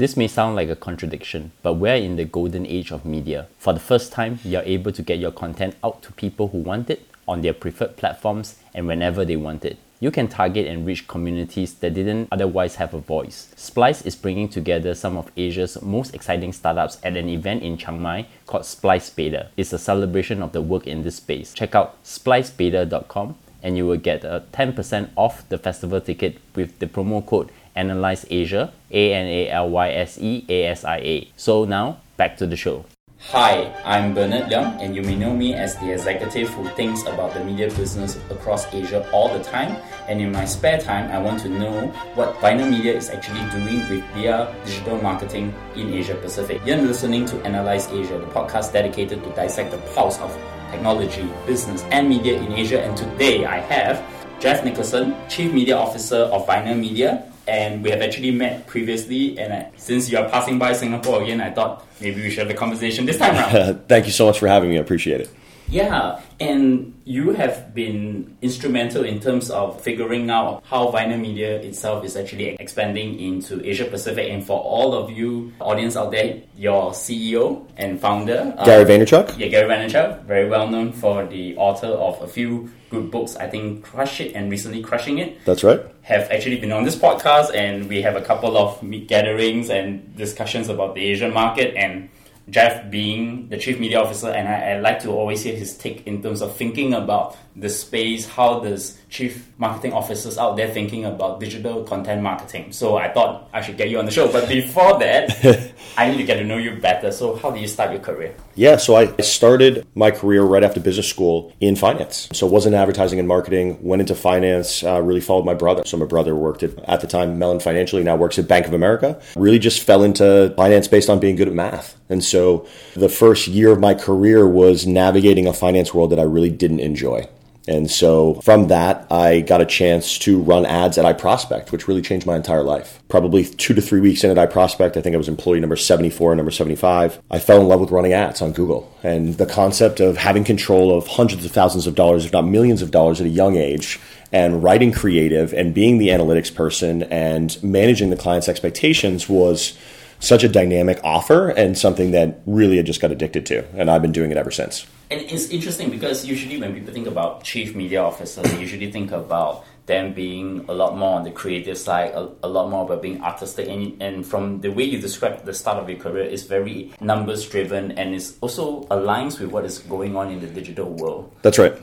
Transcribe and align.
This 0.00 0.16
may 0.16 0.28
sound 0.28 0.56
like 0.56 0.70
a 0.70 0.76
contradiction, 0.76 1.52
but 1.62 1.74
we're 1.74 1.96
in 1.96 2.16
the 2.16 2.24
golden 2.24 2.64
age 2.64 2.90
of 2.90 3.04
media. 3.04 3.48
For 3.58 3.74
the 3.74 3.80
first 3.80 4.12
time, 4.12 4.38
you're 4.42 4.62
able 4.62 4.92
to 4.92 5.02
get 5.02 5.18
your 5.18 5.30
content 5.30 5.76
out 5.84 6.02
to 6.04 6.12
people 6.12 6.48
who 6.48 6.56
want 6.56 6.88
it 6.88 7.06
on 7.28 7.42
their 7.42 7.52
preferred 7.52 7.98
platforms 7.98 8.56
and 8.72 8.86
whenever 8.86 9.26
they 9.26 9.36
want 9.36 9.62
it. 9.62 9.76
You 10.00 10.10
can 10.10 10.26
target 10.26 10.66
and 10.66 10.86
reach 10.86 11.06
communities 11.06 11.74
that 11.74 11.92
didn't 11.92 12.28
otherwise 12.32 12.76
have 12.76 12.94
a 12.94 12.98
voice. 12.98 13.52
Splice 13.56 14.00
is 14.06 14.16
bringing 14.16 14.48
together 14.48 14.94
some 14.94 15.18
of 15.18 15.30
Asia's 15.36 15.82
most 15.82 16.14
exciting 16.14 16.54
startups 16.54 16.96
at 17.04 17.18
an 17.18 17.28
event 17.28 17.62
in 17.62 17.76
Chiang 17.76 18.00
Mai 18.00 18.26
called 18.46 18.64
Splice 18.64 19.10
Beta. 19.10 19.48
It's 19.58 19.74
a 19.74 19.78
celebration 19.78 20.42
of 20.42 20.52
the 20.52 20.62
work 20.62 20.86
in 20.86 21.02
this 21.02 21.16
space. 21.16 21.52
Check 21.52 21.74
out 21.74 22.02
splicebeta.com 22.04 23.36
and 23.62 23.76
you 23.76 23.86
will 23.86 23.98
get 23.98 24.24
a 24.24 24.44
10% 24.54 25.10
off 25.16 25.46
the 25.50 25.58
festival 25.58 26.00
ticket 26.00 26.38
with 26.54 26.78
the 26.78 26.86
promo 26.86 27.24
code 27.26 27.50
Analyse 27.76 28.26
Asia, 28.30 28.72
A 28.90 29.14
N 29.14 29.26
A 29.26 29.50
L 29.50 29.70
Y 29.70 29.90
S 29.90 30.18
E 30.18 30.44
A 30.48 30.66
S 30.66 30.84
I 30.84 30.98
A. 30.98 31.28
So 31.36 31.64
now, 31.64 31.98
back 32.16 32.36
to 32.38 32.46
the 32.46 32.56
show. 32.56 32.84
Hi, 33.28 33.70
I'm 33.84 34.14
Bernard 34.14 34.48
Leong, 34.48 34.80
and 34.80 34.96
you 34.96 35.02
may 35.02 35.14
know 35.14 35.36
me 35.36 35.52
as 35.52 35.76
the 35.76 35.92
executive 35.92 36.48
who 36.48 36.66
thinks 36.70 37.02
about 37.02 37.34
the 37.34 37.44
media 37.44 37.68
business 37.76 38.16
across 38.30 38.64
Asia 38.72 39.06
all 39.12 39.28
the 39.28 39.44
time. 39.44 39.76
And 40.08 40.22
in 40.22 40.32
my 40.32 40.46
spare 40.46 40.80
time, 40.80 41.12
I 41.12 41.18
want 41.18 41.40
to 41.42 41.50
know 41.50 41.88
what 42.14 42.34
VaynerMedia 42.36 42.94
is 42.94 43.10
actually 43.10 43.44
doing 43.50 43.86
with 43.90 44.02
their 44.14 44.48
digital 44.64 45.02
marketing 45.02 45.54
in 45.76 45.92
Asia 45.92 46.14
Pacific. 46.14 46.62
You're 46.64 46.80
listening 46.80 47.26
to 47.26 47.38
Analyse 47.44 47.88
Asia, 47.92 48.18
the 48.18 48.26
podcast 48.26 48.72
dedicated 48.72 49.22
to 49.22 49.30
dissect 49.36 49.70
the 49.70 49.78
pulse 49.94 50.18
of 50.20 50.34
technology, 50.70 51.28
business, 51.46 51.82
and 51.92 52.08
media 52.08 52.40
in 52.40 52.52
Asia. 52.52 52.82
And 52.82 52.96
today 52.96 53.44
I 53.44 53.58
have 53.58 54.02
Jeff 54.40 54.64
Nicholson, 54.64 55.14
Chief 55.28 55.52
Media 55.52 55.76
Officer 55.76 56.24
of 56.32 56.46
VaynerMedia, 56.46 57.29
and 57.50 57.82
we 57.82 57.90
have 57.90 58.00
actually 58.00 58.30
met 58.30 58.66
previously. 58.66 59.38
And 59.38 59.52
I, 59.52 59.70
since 59.76 60.10
you 60.10 60.18
are 60.18 60.28
passing 60.28 60.58
by 60.58 60.72
Singapore 60.72 61.22
again, 61.22 61.40
I 61.40 61.50
thought 61.50 61.84
maybe 62.00 62.22
we 62.22 62.30
should 62.30 62.46
have 62.46 62.50
a 62.50 62.58
conversation 62.58 63.06
this 63.06 63.18
time 63.18 63.34
around. 63.34 63.80
Thank 63.88 64.06
you 64.06 64.12
so 64.12 64.26
much 64.26 64.38
for 64.38 64.46
having 64.46 64.70
me. 64.70 64.78
I 64.78 64.80
appreciate 64.80 65.20
it. 65.20 65.30
Yeah, 65.70 66.20
and 66.40 67.00
you 67.04 67.30
have 67.30 67.72
been 67.74 68.36
instrumental 68.42 69.04
in 69.04 69.20
terms 69.20 69.50
of 69.50 69.80
figuring 69.80 70.28
out 70.28 70.64
how 70.66 70.90
VaynerMedia 70.90 71.62
itself 71.62 72.04
is 72.04 72.16
actually 72.16 72.56
expanding 72.58 73.20
into 73.20 73.64
Asia 73.64 73.84
Pacific. 73.84 74.30
And 74.30 74.44
for 74.44 74.58
all 74.58 74.94
of 74.94 75.10
you 75.10 75.52
audience 75.60 75.96
out 75.96 76.10
there, 76.10 76.42
your 76.56 76.90
CEO 76.90 77.66
and 77.76 78.00
founder, 78.00 78.52
Gary 78.64 78.82
uh, 78.82 78.86
Vaynerchuk. 78.86 79.38
Yeah, 79.38 79.46
Gary 79.46 79.68
Vaynerchuk, 79.68 80.24
very 80.24 80.48
well 80.48 80.66
known 80.68 80.92
for 80.92 81.24
the 81.26 81.56
author 81.56 81.86
of 81.86 82.20
a 82.20 82.26
few 82.26 82.70
good 82.90 83.12
books. 83.12 83.36
I 83.36 83.48
think 83.48 83.84
Crush 83.84 84.20
It 84.20 84.34
and 84.34 84.50
recently 84.50 84.82
Crushing 84.82 85.18
It. 85.18 85.44
That's 85.44 85.62
right. 85.62 85.80
Have 86.02 86.28
actually 86.32 86.58
been 86.58 86.72
on 86.72 86.82
this 86.82 86.96
podcast, 86.96 87.54
and 87.54 87.88
we 87.88 88.02
have 88.02 88.16
a 88.16 88.22
couple 88.22 88.58
of 88.58 88.82
meet 88.82 89.06
gatherings 89.06 89.70
and 89.70 90.16
discussions 90.16 90.68
about 90.68 90.96
the 90.96 91.04
Asian 91.04 91.32
market 91.32 91.76
and 91.76 92.10
Jeff 92.48 92.90
being 92.90 93.48
the 93.48 93.56
chief 93.56 93.78
media 93.78 94.00
officer, 94.00 94.28
and 94.28 94.48
I, 94.48 94.72
I, 94.72 94.80
like 94.80 95.00
to 95.02 95.10
always 95.10 95.42
hear 95.42 95.54
his 95.54 95.76
take 95.76 96.06
in 96.06 96.22
terms 96.22 96.42
of 96.42 96.56
thinking 96.56 96.94
about 96.94 97.36
the 97.54 97.68
space. 97.68 98.26
How 98.26 98.60
does 98.60 98.98
chief 99.08 99.48
marketing 99.58 99.92
officers 99.92 100.38
out 100.38 100.56
there 100.56 100.68
thinking 100.68 101.04
about 101.04 101.38
digital 101.38 101.84
content 101.84 102.22
marketing? 102.22 102.72
So 102.72 102.96
I 102.96 103.12
thought 103.12 103.48
I 103.52 103.60
should 103.60 103.76
get 103.76 103.90
you 103.90 103.98
on 103.98 104.06
the 104.06 104.10
show. 104.10 104.30
But 104.30 104.48
before 104.48 104.98
that, 104.98 105.72
I 105.96 106.10
need 106.10 106.16
to 106.16 106.24
get 106.24 106.36
to 106.36 106.44
know 106.44 106.56
you 106.56 106.76
better. 106.76 107.12
So 107.12 107.36
how 107.36 107.50
did 107.50 107.60
you 107.60 107.68
start 107.68 107.92
your 107.92 108.00
career? 108.00 108.34
Yeah, 108.54 108.76
so 108.76 108.96
I 108.96 109.16
started 109.18 109.86
my 109.94 110.10
career 110.10 110.42
right 110.42 110.64
after 110.64 110.80
business 110.80 111.08
school 111.08 111.52
in 111.60 111.76
finance. 111.76 112.28
So 112.32 112.46
wasn't 112.46 112.74
advertising 112.74 113.18
and 113.18 113.28
marketing. 113.28 113.78
Went 113.82 114.00
into 114.00 114.14
finance. 114.14 114.82
Uh, 114.82 115.00
really 115.00 115.20
followed 115.20 115.44
my 115.44 115.54
brother. 115.54 115.82
So 115.84 115.96
my 115.96 116.06
brother 116.06 116.34
worked 116.34 116.62
at 116.62 116.78
at 116.88 117.00
the 117.00 117.06
time 117.06 117.38
Mellon 117.38 117.60
Financially. 117.60 118.02
Now 118.02 118.16
works 118.16 118.38
at 118.38 118.48
Bank 118.48 118.66
of 118.66 118.72
America. 118.72 119.20
Really 119.36 119.58
just 119.58 119.82
fell 119.82 120.02
into 120.02 120.52
finance 120.56 120.88
based 120.88 121.08
on 121.08 121.20
being 121.20 121.36
good 121.36 121.48
at 121.48 121.54
math. 121.54 121.96
And 122.08 122.24
so 122.30 122.66
the 122.94 123.08
first 123.08 123.48
year 123.48 123.72
of 123.72 123.80
my 123.80 123.94
career 123.94 124.46
was 124.46 124.86
navigating 124.86 125.46
a 125.46 125.52
finance 125.52 125.92
world 125.92 126.10
that 126.10 126.20
I 126.20 126.24
really 126.24 126.50
didn't 126.50 126.80
enjoy. 126.80 127.28
And 127.68 127.90
so 127.90 128.34
from 128.40 128.68
that, 128.68 129.06
I 129.12 129.40
got 129.40 129.60
a 129.60 129.66
chance 129.66 130.18
to 130.20 130.40
run 130.40 130.66
ads 130.66 130.98
at 130.98 131.04
iProspect, 131.04 131.70
which 131.70 131.86
really 131.86 132.02
changed 132.02 132.26
my 132.26 132.34
entire 132.34 132.62
life. 132.62 133.00
Probably 133.08 133.44
two 133.44 133.74
to 133.74 133.80
three 133.80 134.00
weeks 134.00 134.24
in 134.24 134.36
at 134.36 134.50
iProspect, 134.50 134.96
I 134.96 135.02
think 135.02 135.14
I 135.14 135.18
was 135.18 135.28
employee 135.28 135.60
number 135.60 135.76
74 135.76 136.32
and 136.32 136.38
number 136.38 136.50
75. 136.50 137.20
I 137.30 137.38
fell 137.38 137.60
in 137.60 137.68
love 137.68 137.80
with 137.80 137.92
running 137.92 138.12
ads 138.12 138.42
on 138.42 138.52
Google 138.52 138.92
and 139.02 139.34
the 139.34 139.46
concept 139.46 140.00
of 140.00 140.16
having 140.16 140.42
control 140.42 140.96
of 140.96 141.06
hundreds 141.06 141.44
of 141.44 141.52
thousands 141.52 141.86
of 141.86 141.94
dollars, 141.94 142.24
if 142.24 142.32
not 142.32 142.46
millions 142.46 142.82
of 142.82 142.90
dollars 142.90 143.20
at 143.20 143.26
a 143.26 143.30
young 143.30 143.56
age 143.56 144.00
and 144.32 144.62
writing 144.62 144.90
creative 144.90 145.52
and 145.52 145.74
being 145.74 145.98
the 145.98 146.08
analytics 146.08 146.52
person 146.52 147.02
and 147.04 147.62
managing 147.62 148.10
the 148.10 148.16
client's 148.16 148.48
expectations 148.48 149.28
was 149.28 149.78
such 150.20 150.44
a 150.44 150.48
dynamic 150.48 151.00
offer 151.02 151.48
and 151.48 151.76
something 151.76 152.12
that 152.12 152.40
really 152.46 152.78
I 152.78 152.82
just 152.82 153.00
got 153.00 153.10
addicted 153.10 153.46
to. 153.46 153.64
And 153.74 153.90
I've 153.90 154.02
been 154.02 154.12
doing 154.12 154.30
it 154.30 154.36
ever 154.36 154.50
since. 154.50 154.86
And 155.10 155.20
it's 155.22 155.48
interesting 155.48 155.90
because 155.90 156.24
usually 156.24 156.60
when 156.60 156.72
people 156.72 156.94
think 156.94 157.08
about 157.08 157.42
chief 157.42 157.74
media 157.74 158.00
officer, 158.00 158.42
they 158.42 158.60
usually 158.60 158.92
think 158.92 159.10
about 159.10 159.64
them 159.86 160.12
being 160.14 160.64
a 160.68 160.72
lot 160.72 160.96
more 160.96 161.16
on 161.16 161.24
the 161.24 161.32
creative 161.32 161.76
side, 161.76 162.12
a, 162.14 162.30
a 162.44 162.48
lot 162.48 162.70
more 162.70 162.84
about 162.84 163.02
being 163.02 163.20
artistic. 163.22 163.66
And, 163.68 164.00
and 164.00 164.24
from 164.24 164.60
the 164.60 164.68
way 164.68 164.84
you 164.84 165.00
described 165.00 165.44
the 165.44 165.52
start 165.52 165.78
of 165.78 165.88
your 165.90 165.98
career, 165.98 166.22
it's 166.22 166.44
very 166.44 166.92
numbers 167.00 167.48
driven 167.48 167.92
and 167.92 168.14
it 168.14 168.32
also 168.40 168.84
aligns 168.84 169.40
with 169.40 169.50
what 169.50 169.64
is 169.64 169.78
going 169.80 170.14
on 170.16 170.30
in 170.30 170.40
the 170.40 170.46
digital 170.46 170.90
world. 170.90 171.34
That's 171.42 171.58
right. 171.58 171.74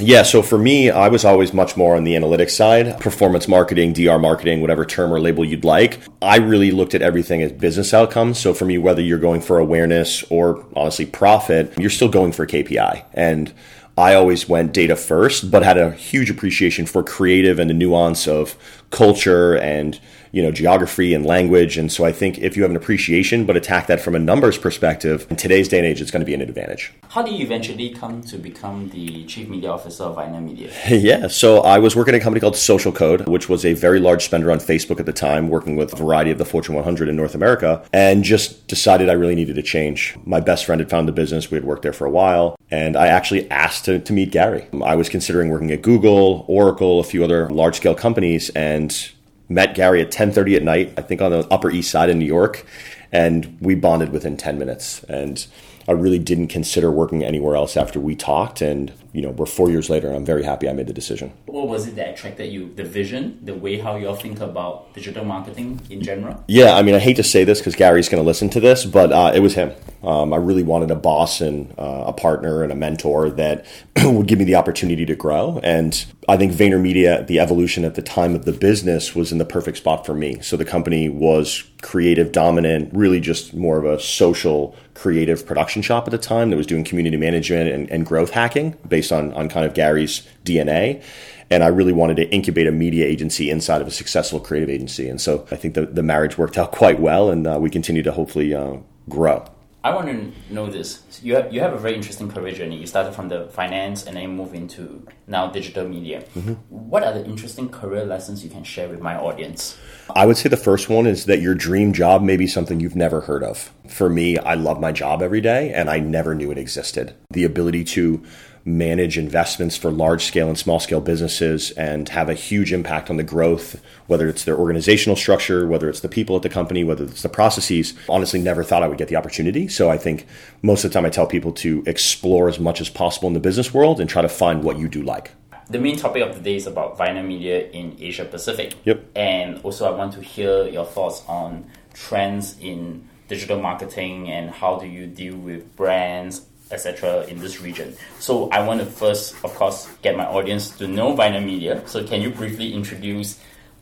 Yeah, 0.00 0.22
so 0.22 0.42
for 0.42 0.58
me, 0.58 0.90
I 0.90 1.08
was 1.08 1.24
always 1.24 1.52
much 1.52 1.76
more 1.76 1.96
on 1.96 2.04
the 2.04 2.14
analytics 2.14 2.50
side, 2.50 3.00
performance 3.00 3.48
marketing, 3.48 3.94
DR 3.94 4.18
marketing, 4.18 4.60
whatever 4.60 4.84
term 4.84 5.12
or 5.12 5.18
label 5.18 5.44
you'd 5.44 5.64
like. 5.64 5.98
I 6.22 6.36
really 6.36 6.70
looked 6.70 6.94
at 6.94 7.02
everything 7.02 7.42
as 7.42 7.50
business 7.50 7.92
outcomes. 7.92 8.38
So 8.38 8.54
for 8.54 8.64
me, 8.64 8.78
whether 8.78 9.02
you're 9.02 9.18
going 9.18 9.40
for 9.40 9.58
awareness 9.58 10.22
or 10.30 10.64
honestly 10.76 11.06
profit, 11.06 11.72
you're 11.76 11.90
still 11.90 12.08
going 12.08 12.30
for 12.30 12.46
KPI. 12.46 13.04
And 13.12 13.52
I 13.96 14.14
always 14.14 14.48
went 14.48 14.72
data 14.72 14.94
first, 14.94 15.50
but 15.50 15.64
had 15.64 15.76
a 15.76 15.90
huge 15.90 16.30
appreciation 16.30 16.86
for 16.86 17.02
creative 17.02 17.58
and 17.58 17.68
the 17.68 17.74
nuance 17.74 18.28
of 18.28 18.56
culture 18.90 19.56
and 19.58 19.98
you 20.32 20.42
know 20.42 20.50
geography 20.50 21.14
and 21.14 21.24
language 21.24 21.78
and 21.78 21.90
so 21.90 22.04
i 22.04 22.12
think 22.12 22.38
if 22.38 22.56
you 22.56 22.62
have 22.62 22.70
an 22.70 22.76
appreciation 22.76 23.44
but 23.44 23.56
attack 23.56 23.86
that 23.86 24.00
from 24.00 24.14
a 24.14 24.18
numbers 24.18 24.58
perspective 24.58 25.26
in 25.30 25.36
today's 25.36 25.68
day 25.68 25.78
and 25.78 25.86
age 25.86 26.00
it's 26.00 26.10
going 26.10 26.20
to 26.20 26.26
be 26.26 26.34
an 26.34 26.40
advantage 26.40 26.92
how 27.10 27.22
do 27.22 27.32
you 27.32 27.42
eventually 27.42 27.90
come 27.90 28.22
to 28.24 28.36
become 28.36 28.90
the 28.90 29.24
chief 29.24 29.48
media 29.48 29.70
officer 29.70 30.04
of 30.04 30.16
VaynerMedia? 30.16 30.70
yeah, 31.02 31.26
so 31.26 31.60
I 31.60 31.78
was 31.78 31.96
working 31.96 32.14
at 32.14 32.20
a 32.20 32.22
company 32.22 32.40
called 32.40 32.56
Social 32.56 32.92
Code, 32.92 33.26
which 33.26 33.48
was 33.48 33.64
a 33.64 33.72
very 33.72 33.98
large 33.98 34.24
spender 34.24 34.52
on 34.52 34.58
Facebook 34.58 35.00
at 35.00 35.06
the 35.06 35.12
time, 35.12 35.48
working 35.48 35.76
with 35.76 35.92
a 35.94 35.96
variety 35.96 36.30
of 36.30 36.36
the 36.36 36.44
Fortune 36.44 36.74
100 36.74 37.08
in 37.08 37.16
North 37.16 37.34
America, 37.34 37.82
and 37.94 38.24
just 38.24 38.68
decided 38.68 39.08
I 39.08 39.14
really 39.14 39.34
needed 39.34 39.56
to 39.56 39.62
change. 39.62 40.16
My 40.26 40.40
best 40.40 40.66
friend 40.66 40.80
had 40.80 40.90
found 40.90 41.08
the 41.08 41.12
business, 41.12 41.50
we 41.50 41.56
had 41.56 41.64
worked 41.64 41.82
there 41.82 41.94
for 41.94 42.06
a 42.06 42.10
while, 42.10 42.56
and 42.70 42.94
I 42.94 43.06
actually 43.06 43.50
asked 43.50 43.86
to, 43.86 43.98
to 44.00 44.12
meet 44.12 44.30
Gary. 44.30 44.68
I 44.84 44.94
was 44.94 45.08
considering 45.08 45.48
working 45.48 45.70
at 45.70 45.80
Google, 45.80 46.44
Oracle, 46.46 47.00
a 47.00 47.04
few 47.04 47.24
other 47.24 47.48
large 47.48 47.76
scale 47.76 47.94
companies, 47.94 48.50
and 48.50 49.10
met 49.48 49.74
Gary 49.74 50.00
at 50.00 50.10
10:30 50.10 50.56
at 50.56 50.62
night, 50.62 50.92
I 50.96 51.02
think 51.02 51.22
on 51.22 51.30
the 51.30 51.46
Upper 51.50 51.70
East 51.70 51.90
Side 51.90 52.10
in 52.10 52.18
New 52.18 52.26
York, 52.26 52.66
and 53.12 53.56
we 53.60 53.74
bonded 53.74 54.10
within 54.10 54.36
10 54.36 54.58
minutes. 54.58 55.04
And 55.04 55.46
I 55.86 55.92
really 55.92 56.18
didn't 56.18 56.48
consider 56.48 56.90
working 56.90 57.24
anywhere 57.24 57.56
else 57.56 57.76
after 57.76 57.98
we 57.98 58.14
talked. 58.14 58.60
And, 58.60 58.92
you 59.18 59.24
know, 59.24 59.30
we're 59.30 59.46
four 59.46 59.68
years 59.68 59.90
later, 59.90 60.06
and 60.06 60.16
I'm 60.16 60.24
very 60.24 60.44
happy 60.44 60.68
I 60.68 60.72
made 60.72 60.86
the 60.86 60.92
decision. 60.92 61.32
What 61.46 61.66
was 61.66 61.88
it 61.88 61.96
that 61.96 62.10
attracted 62.10 62.52
you? 62.52 62.72
The 62.72 62.84
vision, 62.84 63.40
the 63.42 63.54
way 63.54 63.76
how 63.76 63.96
you 63.96 64.06
all 64.06 64.14
think 64.14 64.38
about 64.38 64.94
digital 64.94 65.24
marketing 65.24 65.80
in 65.90 66.02
general? 66.02 66.44
Yeah, 66.46 66.76
I 66.76 66.82
mean, 66.82 66.94
I 66.94 67.00
hate 67.00 67.16
to 67.16 67.24
say 67.24 67.42
this 67.42 67.58
because 67.58 67.74
Gary's 67.74 68.08
going 68.08 68.22
to 68.22 68.26
listen 68.26 68.48
to 68.50 68.60
this, 68.60 68.84
but 68.84 69.10
uh, 69.10 69.32
it 69.34 69.40
was 69.40 69.54
him. 69.54 69.72
Um, 70.04 70.32
I 70.32 70.36
really 70.36 70.62
wanted 70.62 70.92
a 70.92 70.94
boss 70.94 71.40
and 71.40 71.74
uh, 71.76 72.04
a 72.06 72.12
partner 72.12 72.62
and 72.62 72.70
a 72.70 72.76
mentor 72.76 73.30
that 73.30 73.66
would 74.04 74.28
give 74.28 74.38
me 74.38 74.44
the 74.44 74.54
opportunity 74.54 75.04
to 75.04 75.16
grow. 75.16 75.58
And 75.64 76.04
I 76.28 76.36
think 76.36 76.52
VaynerMedia, 76.52 77.26
the 77.26 77.40
evolution 77.40 77.84
at 77.84 77.96
the 77.96 78.02
time 78.02 78.36
of 78.36 78.44
the 78.44 78.52
business, 78.52 79.16
was 79.16 79.32
in 79.32 79.38
the 79.38 79.44
perfect 79.44 79.78
spot 79.78 80.06
for 80.06 80.14
me. 80.14 80.40
So 80.42 80.56
the 80.56 80.64
company 80.64 81.08
was 81.08 81.64
creative 81.82 82.30
dominant, 82.30 82.94
really 82.94 83.18
just 83.18 83.54
more 83.54 83.78
of 83.78 83.84
a 83.84 83.98
social 84.00 84.76
creative 84.98 85.46
production 85.46 85.80
shop 85.82 86.06
at 86.06 86.10
the 86.10 86.18
time 86.18 86.50
that 86.50 86.56
was 86.56 86.66
doing 86.66 86.84
community 86.84 87.16
management 87.16 87.70
and, 87.70 87.90
and 87.90 88.04
growth 88.04 88.30
hacking 88.30 88.76
based 88.86 89.12
on, 89.12 89.32
on 89.34 89.48
kind 89.48 89.64
of 89.64 89.74
Gary's 89.74 90.26
DNA 90.44 91.02
and 91.50 91.64
I 91.64 91.68
really 91.68 91.92
wanted 91.92 92.16
to 92.16 92.28
incubate 92.30 92.66
a 92.66 92.72
media 92.72 93.06
agency 93.06 93.50
inside 93.50 93.80
of 93.80 93.86
a 93.86 93.90
successful 93.90 94.40
creative 94.40 94.68
agency. 94.68 95.08
And 95.08 95.20
so 95.20 95.46
I 95.50 95.56
think 95.56 95.74
the, 95.74 95.86
the 95.86 96.02
marriage 96.02 96.36
worked 96.36 96.58
out 96.58 96.72
quite 96.72 97.00
well, 97.00 97.30
and 97.30 97.46
uh, 97.46 97.58
we 97.58 97.70
continue 97.70 98.02
to 98.02 98.12
hopefully 98.12 98.54
uh, 98.54 98.76
grow. 99.08 99.44
I 99.84 99.94
want 99.94 100.08
to 100.08 100.52
know 100.52 100.66
this. 100.66 101.02
You 101.22 101.36
have, 101.36 101.52
you 101.52 101.60
have 101.60 101.72
a 101.72 101.78
very 101.78 101.94
interesting 101.94 102.28
career 102.30 102.52
journey. 102.52 102.76
You 102.76 102.86
started 102.86 103.14
from 103.14 103.28
the 103.28 103.46
finance 103.46 104.04
and 104.04 104.16
then 104.16 104.36
move 104.36 104.52
into 104.52 105.06
now 105.26 105.50
digital 105.50 105.88
media. 105.88 106.24
Mm-hmm. 106.34 106.54
What 106.68 107.04
are 107.04 107.12
the 107.12 107.24
interesting 107.24 107.68
career 107.68 108.04
lessons 108.04 108.44
you 108.44 108.50
can 108.50 108.64
share 108.64 108.88
with 108.88 109.00
my 109.00 109.16
audience? 109.16 109.78
I 110.14 110.26
would 110.26 110.36
say 110.36 110.48
the 110.48 110.56
first 110.56 110.88
one 110.88 111.06
is 111.06 111.26
that 111.26 111.40
your 111.40 111.54
dream 111.54 111.92
job 111.92 112.22
may 112.22 112.36
be 112.36 112.46
something 112.46 112.80
you've 112.80 112.96
never 112.96 113.20
heard 113.20 113.42
of. 113.42 113.72
For 113.86 114.08
me, 114.08 114.38
I 114.38 114.54
love 114.54 114.80
my 114.80 114.92
job 114.92 115.22
every 115.22 115.40
day 115.40 115.72
and 115.72 115.88
I 115.90 115.98
never 116.00 116.34
knew 116.34 116.50
it 116.50 116.58
existed. 116.58 117.14
The 117.30 117.44
ability 117.44 117.84
to 117.84 118.24
manage 118.64 119.16
investments 119.16 119.76
for 119.76 119.90
large 119.90 120.24
scale 120.24 120.48
and 120.48 120.58
small 120.58 120.78
scale 120.78 121.00
businesses 121.00 121.70
and 121.72 122.08
have 122.10 122.28
a 122.28 122.34
huge 122.34 122.72
impact 122.72 123.10
on 123.10 123.16
the 123.16 123.22
growth, 123.22 123.80
whether 124.06 124.28
it's 124.28 124.44
their 124.44 124.58
organizational 124.58 125.16
structure, 125.16 125.66
whether 125.66 125.88
it's 125.88 126.00
the 126.00 126.08
people 126.08 126.36
at 126.36 126.42
the 126.42 126.48
company, 126.48 126.84
whether 126.84 127.04
it's 127.04 127.22
the 127.22 127.28
processes. 127.28 127.94
Honestly, 128.08 128.40
never 128.40 128.62
thought 128.62 128.82
I 128.82 128.88
would 128.88 128.98
get 128.98 129.08
the 129.08 129.16
opportunity. 129.16 129.68
So 129.68 129.90
I 129.90 129.96
think 129.96 130.26
most 130.62 130.84
of 130.84 130.90
the 130.90 130.94
time 130.94 131.06
I 131.06 131.10
tell 131.10 131.26
people 131.26 131.52
to 131.52 131.82
explore 131.86 132.48
as 132.48 132.58
much 132.58 132.80
as 132.80 132.90
possible 132.90 133.28
in 133.28 133.34
the 133.34 133.40
business 133.40 133.72
world 133.72 134.00
and 134.00 134.08
try 134.08 134.22
to 134.22 134.28
find 134.28 134.62
what 134.62 134.78
you 134.78 134.88
do 134.88 135.02
like. 135.02 135.32
The 135.70 135.78
main 135.78 135.96
topic 135.96 136.22
of 136.22 136.34
the 136.34 136.40
day 136.40 136.56
is 136.56 136.66
about 136.66 136.96
VaynerMedia 136.96 137.70
in 137.72 137.96
Asia 138.00 138.24
Pacific. 138.24 138.74
Yep. 138.84 139.04
And 139.14 139.60
also, 139.62 139.86
I 139.86 139.96
want 139.96 140.14
to 140.14 140.22
hear 140.22 140.66
your 140.66 140.86
thoughts 140.86 141.22
on 141.28 141.70
trends 141.92 142.56
in 142.60 143.06
digital 143.28 143.60
marketing 143.60 144.30
and 144.30 144.50
how 144.50 144.78
do 144.78 144.86
you 144.86 145.06
deal 145.06 145.36
with 145.36 145.76
brands 145.76 146.46
etc 146.70 147.24
in 147.24 147.38
this 147.38 147.60
region 147.60 147.96
so 148.18 148.48
i 148.50 148.60
want 148.60 148.78
to 148.78 148.84
first 148.84 149.34
of 149.42 149.54
course 149.54 149.88
get 150.02 150.16
my 150.16 150.26
audience 150.26 150.70
to 150.70 150.86
know 150.86 151.14
VaynerMedia 151.14 151.86
so 151.88 152.04
can 152.04 152.20
you 152.20 152.30
briefly 152.30 152.74
introduce 152.74 153.38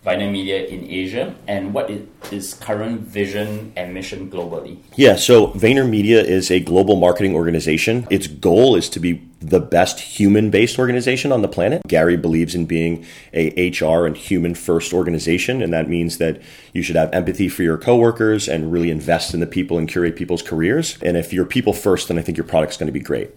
VaynerMedia 0.06 0.68
in 0.68 0.88
Asia 0.88 1.34
and 1.48 1.74
what 1.74 1.90
is 1.90 2.06
its 2.30 2.54
current 2.54 3.00
vision 3.00 3.72
and 3.74 3.92
mission 3.92 4.30
globally? 4.30 4.78
Yeah, 4.94 5.16
so 5.16 5.48
VaynerMedia 5.48 6.22
is 6.22 6.48
a 6.52 6.60
global 6.60 6.94
marketing 6.94 7.34
organization. 7.34 8.06
Its 8.08 8.28
goal 8.28 8.76
is 8.76 8.88
to 8.90 9.00
be 9.00 9.14
the 9.40 9.60
best 9.60 10.00
human 10.00 10.50
based 10.50 10.78
organization 10.78 11.30
on 11.30 11.42
the 11.42 11.48
planet. 11.48 11.82
Gary 11.86 12.16
believes 12.16 12.54
in 12.54 12.66
being 12.66 13.04
a 13.34 13.70
HR 13.70 14.06
and 14.06 14.16
human 14.16 14.54
first 14.54 14.92
organization, 14.92 15.62
and 15.62 15.72
that 15.72 15.88
means 15.88 16.18
that 16.18 16.40
you 16.72 16.82
should 16.82 16.96
have 16.96 17.12
empathy 17.12 17.48
for 17.48 17.62
your 17.62 17.76
coworkers 17.76 18.48
and 18.48 18.72
really 18.72 18.90
invest 18.90 19.34
in 19.34 19.40
the 19.40 19.46
people 19.46 19.78
and 19.78 19.88
curate 19.88 20.16
people's 20.16 20.42
careers. 20.42 20.96
And 21.02 21.16
if 21.16 21.32
you're 21.32 21.44
people 21.44 21.72
first, 21.72 22.08
then 22.08 22.18
I 22.18 22.22
think 22.22 22.38
your 22.38 22.46
product's 22.46 22.76
going 22.76 22.86
to 22.86 22.92
be 22.92 23.00
great. 23.00 23.30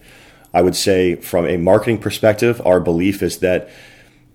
I 0.52 0.62
would 0.62 0.74
say, 0.74 1.16
from 1.16 1.46
a 1.46 1.56
marketing 1.56 1.98
perspective, 1.98 2.60
our 2.64 2.80
belief 2.80 3.22
is 3.22 3.38
that 3.38 3.68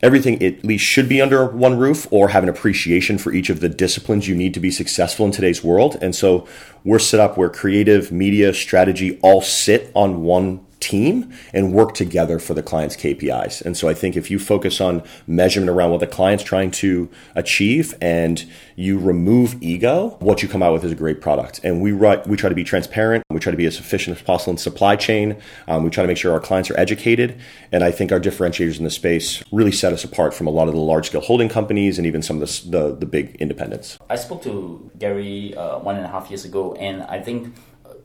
everything 0.01 0.41
at 0.43 0.63
least 0.63 0.85
should 0.85 1.09
be 1.09 1.21
under 1.21 1.45
one 1.45 1.77
roof 1.77 2.07
or 2.11 2.29
have 2.29 2.43
an 2.43 2.49
appreciation 2.49 3.17
for 3.17 3.33
each 3.33 3.49
of 3.49 3.59
the 3.59 3.69
disciplines 3.69 4.27
you 4.27 4.35
need 4.35 4.53
to 4.53 4.59
be 4.59 4.71
successful 4.71 5.25
in 5.25 5.31
today's 5.31 5.63
world. 5.63 5.97
And 6.01 6.15
so 6.15 6.47
we're 6.83 6.99
set 6.99 7.19
up 7.19 7.37
where 7.37 7.49
creative, 7.49 8.11
media, 8.11 8.53
strategy 8.53 9.19
all 9.21 9.41
sit 9.41 9.91
on 9.95 10.21
one 10.21 10.64
team 10.85 11.33
and 11.51 11.73
work 11.73 11.95
together 11.95 12.37
for 12.37 12.53
the 12.53 12.61
client's 12.61 12.95
KPIs. 12.95 13.65
And 13.65 13.75
so 13.75 13.89
I 13.89 13.95
think 13.95 14.15
if 14.15 14.29
you 14.29 14.37
focus 14.37 14.79
on 14.79 15.01
measurement 15.25 15.71
around 15.71 15.89
what 15.89 15.99
the 15.99 16.07
client's 16.07 16.43
trying 16.43 16.69
to 16.71 17.09
achieve 17.33 17.95
and 18.01 18.45
you 18.75 18.99
remove 18.99 19.55
ego, 19.61 20.17
what 20.19 20.43
you 20.43 20.47
come 20.47 20.61
out 20.61 20.73
with 20.73 20.83
is 20.83 20.91
a 20.91 20.95
great 20.95 21.21
product. 21.21 21.59
And 21.63 21.81
we 21.81 21.91
write, 21.91 22.27
we 22.27 22.37
try 22.37 22.49
to 22.49 22.55
be 22.55 22.63
transparent. 22.63 23.23
We 23.31 23.39
try 23.39 23.51
to 23.51 23.57
be 23.57 23.65
as 23.65 23.79
efficient 23.79 24.15
as 24.17 24.23
possible 24.23 24.51
in 24.51 24.57
supply 24.57 24.95
chain. 24.95 25.37
Um, 25.67 25.83
we 25.83 25.89
try 25.89 26.03
to 26.03 26.07
make 26.07 26.17
sure 26.17 26.33
our 26.33 26.39
clients 26.39 26.69
are 26.69 26.79
educated. 26.79 27.39
And 27.71 27.83
I 27.83 27.89
think 27.89 28.11
our 28.11 28.19
differentiators 28.19 28.77
in 28.77 28.83
the 28.83 28.91
space 28.91 29.43
really 29.51 29.71
set 29.71 29.91
us 29.91 30.03
apart 30.03 30.35
from 30.35 30.45
a 30.45 30.51
lot 30.51 30.67
of 30.67 30.75
the 30.75 30.79
large 30.79 31.07
scale 31.07 31.21
holding 31.21 31.49
companies 31.49 31.97
and 31.97 32.05
even 32.05 32.21
some 32.21 32.39
of 32.39 32.47
the, 32.47 32.69
the, 32.69 32.95
the 32.97 33.05
big 33.07 33.35
independents. 33.37 33.97
I 34.07 34.17
spoke 34.17 34.43
to 34.43 34.91
Gary 34.99 35.55
uh, 35.55 35.79
one 35.79 35.95
and 35.95 36.05
a 36.05 36.09
half 36.09 36.29
years 36.29 36.45
ago, 36.45 36.73
and 36.75 37.01
I 37.03 37.19
think 37.21 37.55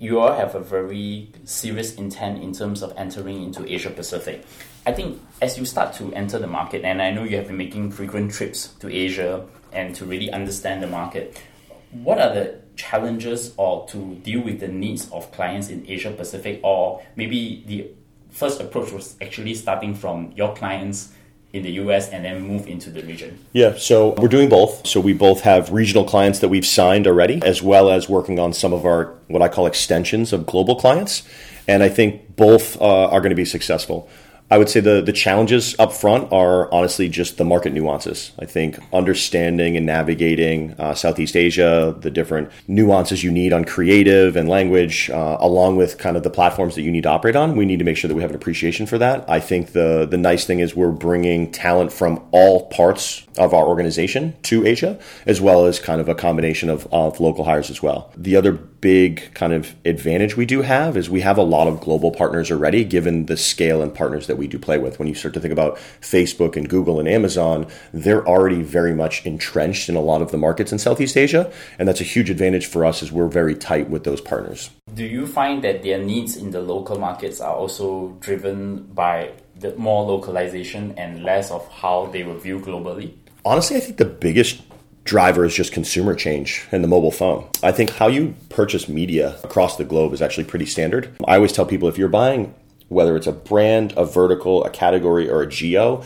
you 0.00 0.18
all 0.18 0.32
have 0.32 0.54
a 0.54 0.60
very 0.60 1.30
serious 1.44 1.94
intent 1.96 2.42
in 2.42 2.52
terms 2.54 2.82
of 2.82 2.92
entering 2.96 3.42
into 3.42 3.70
Asia 3.70 3.90
Pacific. 3.90 4.44
I 4.86 4.92
think 4.92 5.20
as 5.42 5.58
you 5.58 5.66
start 5.66 5.92
to 5.94 6.10
enter 6.14 6.38
the 6.38 6.46
market, 6.46 6.84
and 6.84 7.02
I 7.02 7.10
know 7.10 7.22
you 7.22 7.36
have 7.36 7.48
been 7.48 7.58
making 7.58 7.92
frequent 7.92 8.32
trips 8.32 8.68
to 8.80 8.90
Asia 8.90 9.46
and 9.72 9.94
to 9.96 10.06
really 10.06 10.32
understand 10.32 10.82
the 10.82 10.86
market, 10.86 11.38
what 11.92 12.18
are 12.18 12.34
the 12.34 12.60
challenges 12.76 13.52
or 13.58 13.86
to 13.88 14.14
deal 14.16 14.40
with 14.40 14.60
the 14.60 14.68
needs 14.68 15.10
of 15.10 15.30
clients 15.32 15.68
in 15.68 15.84
Asia 15.86 16.10
Pacific, 16.10 16.60
or 16.64 17.02
maybe 17.14 17.62
the 17.66 17.90
first 18.30 18.58
approach 18.58 18.90
was 18.92 19.16
actually 19.20 19.54
starting 19.54 19.94
from 19.94 20.32
your 20.34 20.56
clients 20.56 21.12
in 21.52 21.62
the 21.62 21.72
US 21.72 22.08
and 22.08 22.24
then 22.24 22.42
move 22.42 22.66
into 22.66 22.90
the 22.90 23.02
region? 23.02 23.38
Yeah, 23.52 23.76
so 23.76 24.14
we're 24.18 24.28
doing 24.28 24.48
both. 24.48 24.86
So 24.86 25.00
we 25.00 25.12
both 25.12 25.40
have 25.40 25.70
regional 25.70 26.04
clients 26.04 26.38
that 26.40 26.48
we've 26.48 26.66
signed 26.66 27.06
already, 27.06 27.40
as 27.42 27.62
well 27.62 27.90
as 27.90 28.08
working 28.08 28.38
on 28.38 28.52
some 28.52 28.72
of 28.72 28.84
our 28.84 29.14
what 29.28 29.42
I 29.42 29.48
call 29.48 29.66
extensions 29.66 30.32
of 30.32 30.46
global 30.46 30.76
clients. 30.76 31.22
And 31.66 31.82
I 31.82 31.88
think 31.88 32.36
both 32.36 32.80
uh, 32.80 33.08
are 33.08 33.20
going 33.20 33.30
to 33.30 33.36
be 33.36 33.44
successful. 33.44 34.08
I 34.50 34.58
would 34.58 34.68
say 34.68 34.80
the 34.80 35.00
the 35.00 35.12
challenges 35.12 35.76
up 35.78 35.92
front 35.92 36.32
are 36.32 36.72
honestly 36.72 37.08
just 37.08 37.38
the 37.38 37.44
market 37.44 37.72
nuances. 37.72 38.32
I 38.38 38.46
think 38.46 38.78
understanding 38.92 39.76
and 39.76 39.86
navigating 39.86 40.74
uh, 40.78 40.94
Southeast 40.94 41.36
Asia, 41.36 41.96
the 42.00 42.10
different 42.10 42.50
nuances 42.66 43.22
you 43.22 43.30
need 43.30 43.52
on 43.52 43.64
creative 43.64 44.34
and 44.34 44.48
language, 44.48 45.08
uh, 45.10 45.36
along 45.38 45.76
with 45.76 45.98
kind 45.98 46.16
of 46.16 46.24
the 46.24 46.30
platforms 46.30 46.74
that 46.74 46.82
you 46.82 46.90
need 46.90 47.04
to 47.04 47.10
operate 47.10 47.36
on. 47.36 47.56
We 47.56 47.64
need 47.64 47.78
to 47.78 47.84
make 47.84 47.96
sure 47.96 48.08
that 48.08 48.14
we 48.14 48.22
have 48.22 48.30
an 48.30 48.36
appreciation 48.36 48.86
for 48.86 48.98
that. 48.98 49.28
I 49.30 49.38
think 49.38 49.72
the 49.72 50.04
the 50.10 50.18
nice 50.18 50.44
thing 50.46 50.58
is 50.58 50.74
we're 50.74 50.90
bringing 50.90 51.52
talent 51.52 51.92
from 51.92 52.26
all 52.32 52.68
parts 52.70 53.26
of 53.38 53.54
our 53.54 53.66
organization 53.66 54.34
to 54.42 54.66
Asia, 54.66 54.98
as 55.26 55.40
well 55.40 55.66
as 55.66 55.78
kind 55.78 56.00
of 56.00 56.08
a 56.08 56.14
combination 56.14 56.68
of, 56.68 56.88
of 56.92 57.20
local 57.20 57.44
hires 57.44 57.70
as 57.70 57.82
well. 57.82 58.12
The 58.16 58.34
other 58.34 58.52
big 58.80 59.32
kind 59.34 59.52
of 59.52 59.74
advantage 59.84 60.36
we 60.36 60.46
do 60.46 60.62
have 60.62 60.96
is 60.96 61.10
we 61.10 61.20
have 61.20 61.38
a 61.38 61.42
lot 61.42 61.66
of 61.66 61.80
global 61.80 62.10
partners 62.10 62.50
already, 62.50 62.84
given 62.84 63.26
the 63.26 63.36
scale 63.36 63.82
and 63.82 63.94
partners 63.94 64.26
that 64.26 64.36
we 64.36 64.46
do 64.46 64.58
play 64.58 64.78
with. 64.78 64.98
When 64.98 65.08
you 65.08 65.14
start 65.14 65.34
to 65.34 65.40
think 65.40 65.52
about 65.52 65.76
Facebook 66.00 66.56
and 66.56 66.68
Google 66.68 66.98
and 66.98 67.08
Amazon, 67.08 67.66
they're 67.92 68.26
already 68.26 68.62
very 68.62 68.94
much 68.94 69.24
entrenched 69.26 69.88
in 69.88 69.96
a 69.96 70.00
lot 70.00 70.22
of 70.22 70.30
the 70.30 70.38
markets 70.38 70.72
in 70.72 70.78
Southeast 70.78 71.16
Asia, 71.16 71.52
and 71.78 71.86
that's 71.86 72.00
a 72.00 72.04
huge 72.04 72.30
advantage 72.30 72.66
for 72.66 72.84
us 72.84 73.02
as 73.02 73.12
we're 73.12 73.28
very 73.28 73.54
tight 73.54 73.90
with 73.90 74.04
those 74.04 74.20
partners. 74.20 74.70
Do 74.94 75.04
you 75.04 75.26
find 75.26 75.62
that 75.64 75.82
their 75.82 75.98
needs 75.98 76.36
in 76.36 76.50
the 76.50 76.60
local 76.60 76.98
markets 76.98 77.40
are 77.40 77.54
also 77.54 78.16
driven 78.20 78.84
by 78.84 79.32
the 79.58 79.76
more 79.76 80.04
localization 80.04 80.94
and 80.96 81.22
less 81.22 81.50
of 81.50 81.68
how 81.68 82.06
they 82.06 82.22
were 82.22 82.38
viewed 82.38 82.62
globally? 82.62 83.14
Honestly, 83.44 83.76
I 83.76 83.80
think 83.80 83.96
the 83.96 84.04
biggest 84.04 84.62
driver 85.10 85.44
is 85.44 85.52
just 85.52 85.72
consumer 85.72 86.14
change 86.14 86.64
and 86.70 86.84
the 86.84 86.88
mobile 86.88 87.10
phone. 87.10 87.44
I 87.64 87.72
think 87.72 87.90
how 87.90 88.06
you 88.06 88.36
purchase 88.48 88.88
media 88.88 89.36
across 89.42 89.76
the 89.76 89.82
globe 89.82 90.12
is 90.12 90.22
actually 90.22 90.44
pretty 90.44 90.66
standard. 90.66 91.10
I 91.26 91.34
always 91.34 91.52
tell 91.52 91.66
people 91.66 91.88
if 91.88 91.98
you're 91.98 92.08
buying 92.08 92.54
whether 92.86 93.16
it's 93.16 93.26
a 93.26 93.32
brand, 93.32 93.92
a 93.96 94.04
vertical, 94.04 94.62
a 94.62 94.70
category, 94.70 95.28
or 95.28 95.42
a 95.42 95.48
geo, 95.48 96.04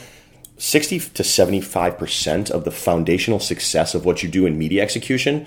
60 0.56 1.00
to 1.00 1.22
75% 1.22 2.50
of 2.50 2.64
the 2.64 2.70
foundational 2.70 3.40
success 3.40 3.94
of 3.94 4.06
what 4.06 4.22
you 4.22 4.28
do 4.30 4.46
in 4.46 4.56
media 4.56 4.82
execution 4.82 5.46